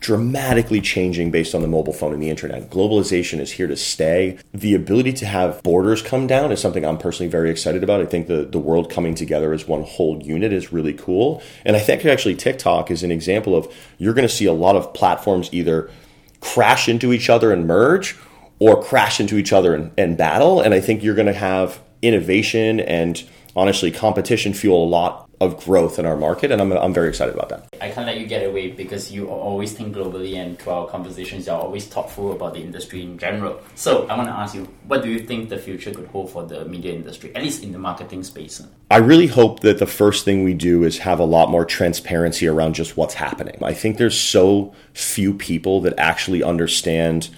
dramatically 0.07 0.79
changing 0.79 1.31
based 1.31 1.53
on 1.53 1.61
the 1.61 1.67
mobile 1.67 1.91
phone 1.91 2.13
and 2.13 2.23
the 2.23 2.29
internet. 2.29 2.69
Globalization 2.69 3.41
is 3.41 3.51
here 3.51 3.67
to 3.67 3.75
stay. 3.75 4.37
The 4.53 4.73
ability 4.73 5.11
to 5.11 5.25
have 5.25 5.61
borders 5.63 6.01
come 6.01 6.27
down 6.27 6.53
is 6.53 6.61
something 6.61 6.85
I'm 6.85 6.97
personally 6.97 7.29
very 7.29 7.51
excited 7.51 7.83
about. 7.83 7.99
I 7.99 8.05
think 8.05 8.27
the, 8.27 8.45
the 8.45 8.57
world 8.57 8.89
coming 8.89 9.15
together 9.15 9.51
as 9.51 9.67
one 9.67 9.83
whole 9.83 10.23
unit 10.23 10.53
is 10.53 10.71
really 10.71 10.93
cool. 10.93 11.43
And 11.65 11.75
I 11.75 11.79
think 11.79 12.05
actually 12.05 12.35
TikTok 12.35 12.89
is 12.89 13.03
an 13.03 13.11
example 13.11 13.53
of 13.53 13.69
you're 13.97 14.13
going 14.13 14.25
to 14.25 14.33
see 14.33 14.45
a 14.45 14.53
lot 14.53 14.77
of 14.77 14.93
platforms 14.93 15.49
either 15.51 15.91
crash 16.39 16.87
into 16.87 17.11
each 17.11 17.29
other 17.29 17.51
and 17.51 17.67
merge 17.67 18.15
or 18.59 18.81
crash 18.81 19.19
into 19.19 19.35
each 19.35 19.51
other 19.51 19.75
and, 19.75 19.91
and 19.97 20.15
battle. 20.17 20.61
And 20.61 20.73
I 20.73 20.79
think 20.79 21.03
you're 21.03 21.15
going 21.15 21.27
to 21.27 21.33
have 21.33 21.81
innovation 22.01 22.79
and 22.79 23.21
honestly 23.57 23.91
competition 23.91 24.53
fuel 24.53 24.85
a 24.85 24.87
lot 24.87 25.26
of 25.39 25.63
growth 25.63 25.99
in 25.99 26.05
our 26.05 26.17
market, 26.17 26.51
and 26.51 26.61
I'm, 26.61 26.71
I'm 26.71 26.93
very 26.93 27.09
excited 27.09 27.35
about 27.35 27.49
that. 27.49 27.67
I 27.79 27.91
can't 27.91 28.07
let 28.07 28.19
you 28.19 28.25
get 28.25 28.47
away 28.47 28.71
because 28.71 29.11
you 29.11 29.27
always 29.27 29.73
think 29.73 29.95
globally, 29.95 30.35
and 30.35 30.57
through 30.57 30.73
our 30.73 30.87
conversations, 30.87 31.45
you're 31.45 31.55
always 31.55 31.85
thoughtful 31.85 32.31
about 32.31 32.53
the 32.55 32.61
industry 32.61 33.03
in 33.03 33.17
general. 33.17 33.61
So 33.75 34.07
I 34.07 34.17
want 34.17 34.29
to 34.29 34.33
ask 34.33 34.55
you, 34.55 34.67
what 34.87 35.03
do 35.03 35.09
you 35.09 35.19
think 35.19 35.49
the 35.49 35.57
future 35.57 35.93
could 35.93 36.07
hold 36.07 36.31
for 36.31 36.43
the 36.43 36.65
media 36.65 36.93
industry, 36.93 37.35
at 37.35 37.43
least 37.43 37.63
in 37.63 37.71
the 37.71 37.79
marketing 37.79 38.23
space? 38.23 38.61
I 38.89 38.97
really 38.97 39.27
hope 39.27 39.59
that 39.59 39.77
the 39.77 39.85
first 39.85 40.25
thing 40.25 40.43
we 40.43 40.53
do 40.53 40.83
is 40.83 40.97
have 40.99 41.19
a 41.19 41.25
lot 41.25 41.49
more 41.49 41.65
transparency 41.65 42.47
around 42.47 42.73
just 42.73 42.97
what's 42.97 43.13
happening. 43.13 43.57
I 43.61 43.73
think 43.73 43.97
there's 43.97 44.19
so 44.19 44.73
few 44.93 45.33
people 45.33 45.81
that 45.81 45.93
actually 45.97 46.41
understand 46.41 47.29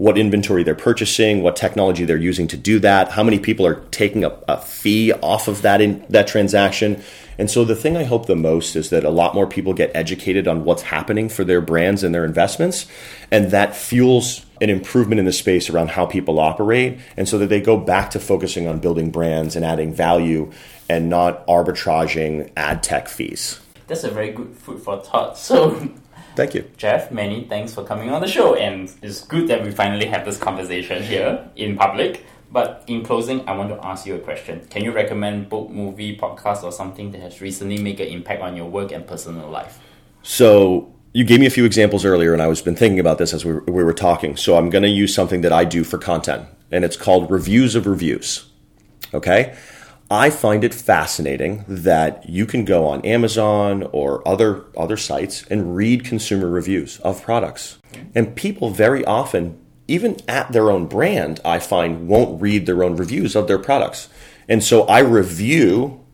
what 0.00 0.16
inventory 0.16 0.62
they're 0.62 0.74
purchasing, 0.74 1.42
what 1.42 1.54
technology 1.54 2.06
they're 2.06 2.16
using 2.16 2.48
to 2.48 2.56
do 2.56 2.78
that, 2.78 3.10
how 3.10 3.22
many 3.22 3.38
people 3.38 3.66
are 3.66 3.84
taking 3.90 4.24
a, 4.24 4.30
a 4.48 4.56
fee 4.56 5.12
off 5.12 5.46
of 5.46 5.60
that 5.60 5.82
in 5.82 6.02
that 6.08 6.26
transaction. 6.26 7.02
And 7.36 7.50
so 7.50 7.66
the 7.66 7.76
thing 7.76 7.98
I 7.98 8.04
hope 8.04 8.24
the 8.24 8.34
most 8.34 8.76
is 8.76 8.88
that 8.88 9.04
a 9.04 9.10
lot 9.10 9.34
more 9.34 9.46
people 9.46 9.74
get 9.74 9.94
educated 9.94 10.48
on 10.48 10.64
what's 10.64 10.80
happening 10.80 11.28
for 11.28 11.44
their 11.44 11.60
brands 11.60 12.02
and 12.02 12.14
their 12.14 12.24
investments, 12.24 12.86
and 13.30 13.50
that 13.50 13.76
fuels 13.76 14.46
an 14.62 14.70
improvement 14.70 15.18
in 15.18 15.26
the 15.26 15.34
space 15.34 15.68
around 15.68 15.90
how 15.90 16.06
people 16.06 16.40
operate, 16.40 16.98
and 17.18 17.28
so 17.28 17.36
that 17.36 17.48
they 17.48 17.60
go 17.60 17.76
back 17.76 18.08
to 18.12 18.18
focusing 18.18 18.66
on 18.66 18.78
building 18.78 19.10
brands 19.10 19.54
and 19.54 19.66
adding 19.66 19.92
value 19.92 20.50
and 20.88 21.10
not 21.10 21.46
arbitraging 21.46 22.50
ad 22.56 22.82
tech 22.82 23.06
fees. 23.06 23.60
That's 23.86 24.04
a 24.04 24.10
very 24.10 24.30
good 24.30 24.56
food 24.56 24.80
for 24.80 24.98
thought. 24.98 25.36
So 25.50 25.90
Thank 26.40 26.54
you. 26.54 26.64
Jeff, 26.78 27.10
many 27.10 27.44
thanks 27.44 27.74
for 27.74 27.84
coming 27.84 28.08
on 28.08 28.22
the 28.22 28.26
show, 28.26 28.54
and 28.54 28.90
it's 29.02 29.26
good 29.26 29.46
that 29.48 29.62
we 29.62 29.72
finally 29.72 30.06
have 30.06 30.24
this 30.24 30.38
conversation 30.38 31.02
here 31.02 31.46
in 31.54 31.76
public. 31.76 32.24
But 32.50 32.82
in 32.86 33.04
closing, 33.04 33.46
I 33.46 33.54
want 33.54 33.68
to 33.68 33.86
ask 33.86 34.06
you 34.06 34.14
a 34.14 34.18
question. 34.18 34.66
Can 34.70 34.82
you 34.82 34.90
recommend 34.90 35.50
book, 35.50 35.68
movie, 35.68 36.16
podcast, 36.16 36.62
or 36.62 36.72
something 36.72 37.10
that 37.10 37.20
has 37.20 37.42
recently 37.42 37.76
made 37.76 38.00
an 38.00 38.08
impact 38.08 38.40
on 38.40 38.56
your 38.56 38.64
work 38.70 38.90
and 38.90 39.06
personal 39.06 39.50
life? 39.50 39.80
So 40.22 40.90
you 41.12 41.24
gave 41.24 41.40
me 41.40 41.46
a 41.46 41.50
few 41.50 41.66
examples 41.66 42.06
earlier, 42.06 42.32
and 42.32 42.40
I 42.40 42.46
was 42.46 42.62
been 42.62 42.74
thinking 42.74 43.00
about 43.00 43.18
this 43.18 43.34
as 43.34 43.44
we 43.44 43.52
were, 43.52 43.64
we 43.64 43.84
were 43.84 43.92
talking. 43.92 44.34
So 44.34 44.56
I'm 44.56 44.70
going 44.70 44.84
to 44.84 44.88
use 44.88 45.14
something 45.14 45.42
that 45.42 45.52
I 45.52 45.66
do 45.66 45.84
for 45.84 45.98
content, 45.98 46.48
and 46.70 46.86
it's 46.86 46.96
called 46.96 47.30
reviews 47.30 47.74
of 47.74 47.86
reviews. 47.86 48.48
Okay. 49.12 49.54
I 50.10 50.30
find 50.30 50.64
it 50.64 50.74
fascinating 50.74 51.64
that 51.68 52.28
you 52.28 52.44
can 52.44 52.64
go 52.64 52.84
on 52.88 53.00
Amazon 53.02 53.88
or 53.92 54.26
other 54.26 54.64
other 54.76 54.96
sites 54.96 55.44
and 55.46 55.76
read 55.76 56.04
consumer 56.04 56.48
reviews 56.48 56.98
of 57.00 57.22
products. 57.22 57.78
And 58.12 58.34
people 58.34 58.70
very 58.70 59.04
often, 59.04 59.64
even 59.86 60.16
at 60.26 60.50
their 60.50 60.68
own 60.68 60.86
brand, 60.86 61.38
I 61.44 61.60
find 61.60 62.08
won't 62.08 62.42
read 62.42 62.66
their 62.66 62.82
own 62.82 62.96
reviews 62.96 63.36
of 63.36 63.46
their 63.46 63.58
products. 63.58 64.08
And 64.48 64.64
so 64.64 64.82
I 64.82 64.98
review 64.98 66.04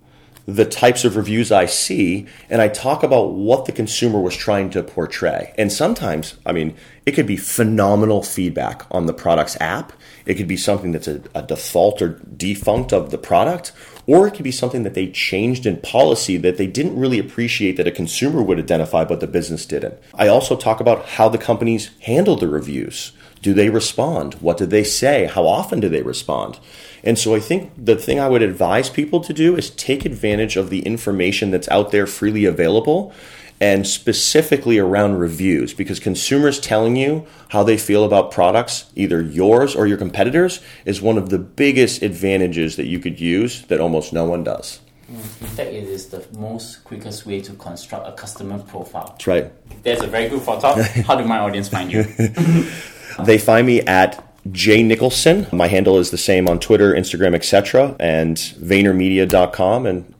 the 0.45 0.67
types 0.67 1.05
of 1.05 1.17
reviews 1.17 1.51
I 1.51 1.67
see 1.67 2.27
and 2.49 2.63
I 2.63 2.69
talk 2.69 3.03
about 3.03 3.33
what 3.33 3.65
the 3.65 3.73
consumer 3.73 4.21
was 4.21 4.37
trying 4.37 4.71
to 4.71 4.83
portray. 4.83 5.55
And 5.59 5.73
sometimes, 5.73 6.37
I 6.45 6.53
mean, 6.53 6.77
it 7.05 7.13
could 7.13 7.27
be 7.27 7.37
phenomenal 7.37 8.23
feedback 8.23 8.85
on 8.91 9.07
the 9.07 9.15
product's 9.15 9.57
app 9.61 9.93
it 10.27 10.35
could 10.35 10.49
be 10.49 10.57
something 10.57 10.93
that's 10.93 11.09
a, 11.09 11.23
a 11.35 11.43
default 11.43 12.03
or 12.03 12.21
defunct 12.37 12.93
of 12.93 13.11
the 13.11 13.19
product, 13.19 13.73
or 14.07 14.27
it 14.27 14.35
could 14.35 14.45
be 14.45 14.53
something 14.53 14.83
that 14.83 14.95
they 14.95 15.09
changed 15.11 15.67
in 15.67 15.79
policy 15.79 16.37
that 16.37 16.59
they 16.59 16.67
didn't 16.67 16.99
really 16.99 17.19
appreciate 17.19 17.77
that 17.77 17.87
a 17.87 17.93
consumer 17.93 18.43
would 18.43 18.59
identify, 18.59 19.05
but 19.05 19.21
the 19.21 19.27
business 19.27 19.65
didn't. 19.65 19.95
I 20.15 20.29
also 20.29 20.57
talk 20.57 20.81
about 20.81 21.07
how 21.07 21.29
the 21.29 21.39
companies 21.39 21.91
handle 22.01 22.37
the 22.37 22.49
reviews. 22.49 23.13
Do 23.43 23.55
they 23.55 23.71
respond? 23.71 24.35
What 24.35 24.59
do 24.59 24.67
they 24.67 24.85
say? 24.85 25.27
How 25.27 25.47
often 25.47 25.79
do 25.79 25.89
they 25.89 26.03
respond? 26.03 26.59
And 27.05 27.19
so 27.19 27.35
I 27.35 27.41
think 27.41 27.73
the 27.77 27.97
thing 27.97 28.19
I 28.19 28.29
would 28.29 28.43
advise 28.43 28.91
people 28.91 29.21
to 29.21 29.33
do 29.33 29.57
is 29.57 29.71
take 29.71 30.05
advantage 30.05 30.57
of 30.57 30.71
the 30.71 30.81
information 30.81 31.53
that's 31.53 31.69
out 31.69 31.93
there 31.93 32.07
freely 32.07 32.45
available 32.45 33.13
and 33.61 33.87
specifically 33.87 34.79
around 34.79 35.17
reviews 35.17 35.73
because 35.73 35.99
consumers 35.99 36.61
telling 36.61 36.97
you 36.97 37.27
how 37.51 37.63
they 37.63 37.77
feel 37.77 38.05
about 38.05 38.31
products, 38.31 38.91
either 38.95 39.21
yours 39.21 39.75
or 39.75 39.87
your 39.87 39.97
competitors, 39.97 40.61
is 40.85 41.01
one 41.01 41.17
of 41.17 41.31
the 41.31 41.39
biggest 41.39 42.03
advantages 42.03 42.77
that 42.77 42.87
you 42.87 42.99
could 42.99 43.21
use 43.21 43.63
that 43.67 43.81
almost 43.81 44.13
no 44.13 44.25
one 44.25 44.45
does. 44.45 44.81
In 45.09 45.17
fact, 45.17 45.71
it 45.71 45.85
is 45.85 46.07
the 46.07 46.27
most 46.37 46.83
quickest 46.83 47.27
way 47.27 47.41
to 47.41 47.53
construct 47.55 48.09
a 48.09 48.13
customer 48.13 48.59
profile. 48.59 49.11
That's 49.11 49.27
right. 49.27 49.83
There's 49.85 50.03
a 50.03 50.09
very 50.09 50.29
good 50.29 50.43
photo. 50.43 50.83
How 51.03 51.15
do 51.15 51.25
my 51.25 51.39
audience 51.39 51.69
find 51.69 51.93
you? 51.93 52.03
they 53.25 53.39
find 53.39 53.67
me 53.67 53.83
at 53.83 54.23
Jay 54.51 54.83
Nicholson. 54.83 55.47
My 55.53 55.69
handle 55.69 55.99
is 55.99 56.11
the 56.11 56.19
same 56.19 56.49
on 56.49 56.59
Twitter, 56.59 56.93
Instagram, 56.93 57.35
etc., 57.35 57.95
and 58.01 58.37
VaynerMedia.com. 58.37 59.87
And 59.87 60.15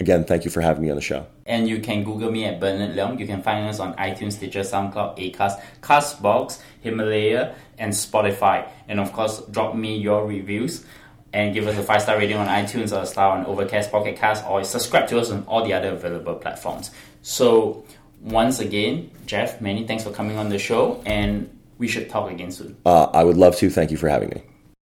again, 0.00 0.24
thank 0.24 0.44
you 0.44 0.50
for 0.50 0.60
having 0.60 0.82
me 0.82 0.90
on 0.90 0.96
the 0.96 1.02
show. 1.02 1.26
And 1.46 1.68
you 1.68 1.80
can 1.80 2.04
Google 2.04 2.30
me 2.30 2.44
at 2.44 2.60
Bernard 2.60 2.96
Leong. 2.96 3.18
You 3.18 3.26
can 3.26 3.42
find 3.42 3.66
us 3.68 3.80
on 3.80 3.94
iTunes, 3.94 4.32
Stitcher, 4.32 4.60
SoundCloud, 4.60 5.18
Acast, 5.18 5.60
Castbox, 5.80 6.60
Himalaya, 6.80 7.54
and 7.78 7.92
Spotify. 7.92 8.68
And 8.88 9.00
of 9.00 9.12
course, 9.12 9.40
drop 9.50 9.74
me 9.74 9.96
your 9.96 10.26
reviews 10.26 10.84
and 11.32 11.52
give 11.52 11.66
us 11.66 11.76
a 11.76 11.82
five 11.82 12.00
star 12.00 12.16
rating 12.16 12.36
on 12.36 12.46
iTunes 12.46 12.96
or 12.96 13.02
a 13.02 13.06
star 13.06 13.36
on 13.36 13.44
Overcast, 13.46 13.90
Pocket 13.90 14.16
Cast, 14.16 14.46
or 14.46 14.62
subscribe 14.64 15.08
to 15.08 15.18
us 15.18 15.30
on 15.30 15.44
all 15.46 15.64
the 15.64 15.72
other 15.72 15.88
available 15.88 16.36
platforms. 16.36 16.90
So, 17.22 17.84
once 18.20 18.60
again, 18.60 19.10
Jeff, 19.26 19.60
many 19.60 19.86
thanks 19.86 20.04
for 20.04 20.10
coming 20.10 20.38
on 20.38 20.48
the 20.48 20.58
show, 20.58 21.02
and 21.04 21.50
we 21.78 21.88
should 21.88 22.08
talk 22.08 22.30
again 22.30 22.52
soon. 22.52 22.76
Uh, 22.86 23.04
I 23.12 23.24
would 23.24 23.36
love 23.36 23.56
to. 23.56 23.68
Thank 23.68 23.90
you 23.90 23.96
for 23.96 24.08
having 24.08 24.28
me. 24.30 24.42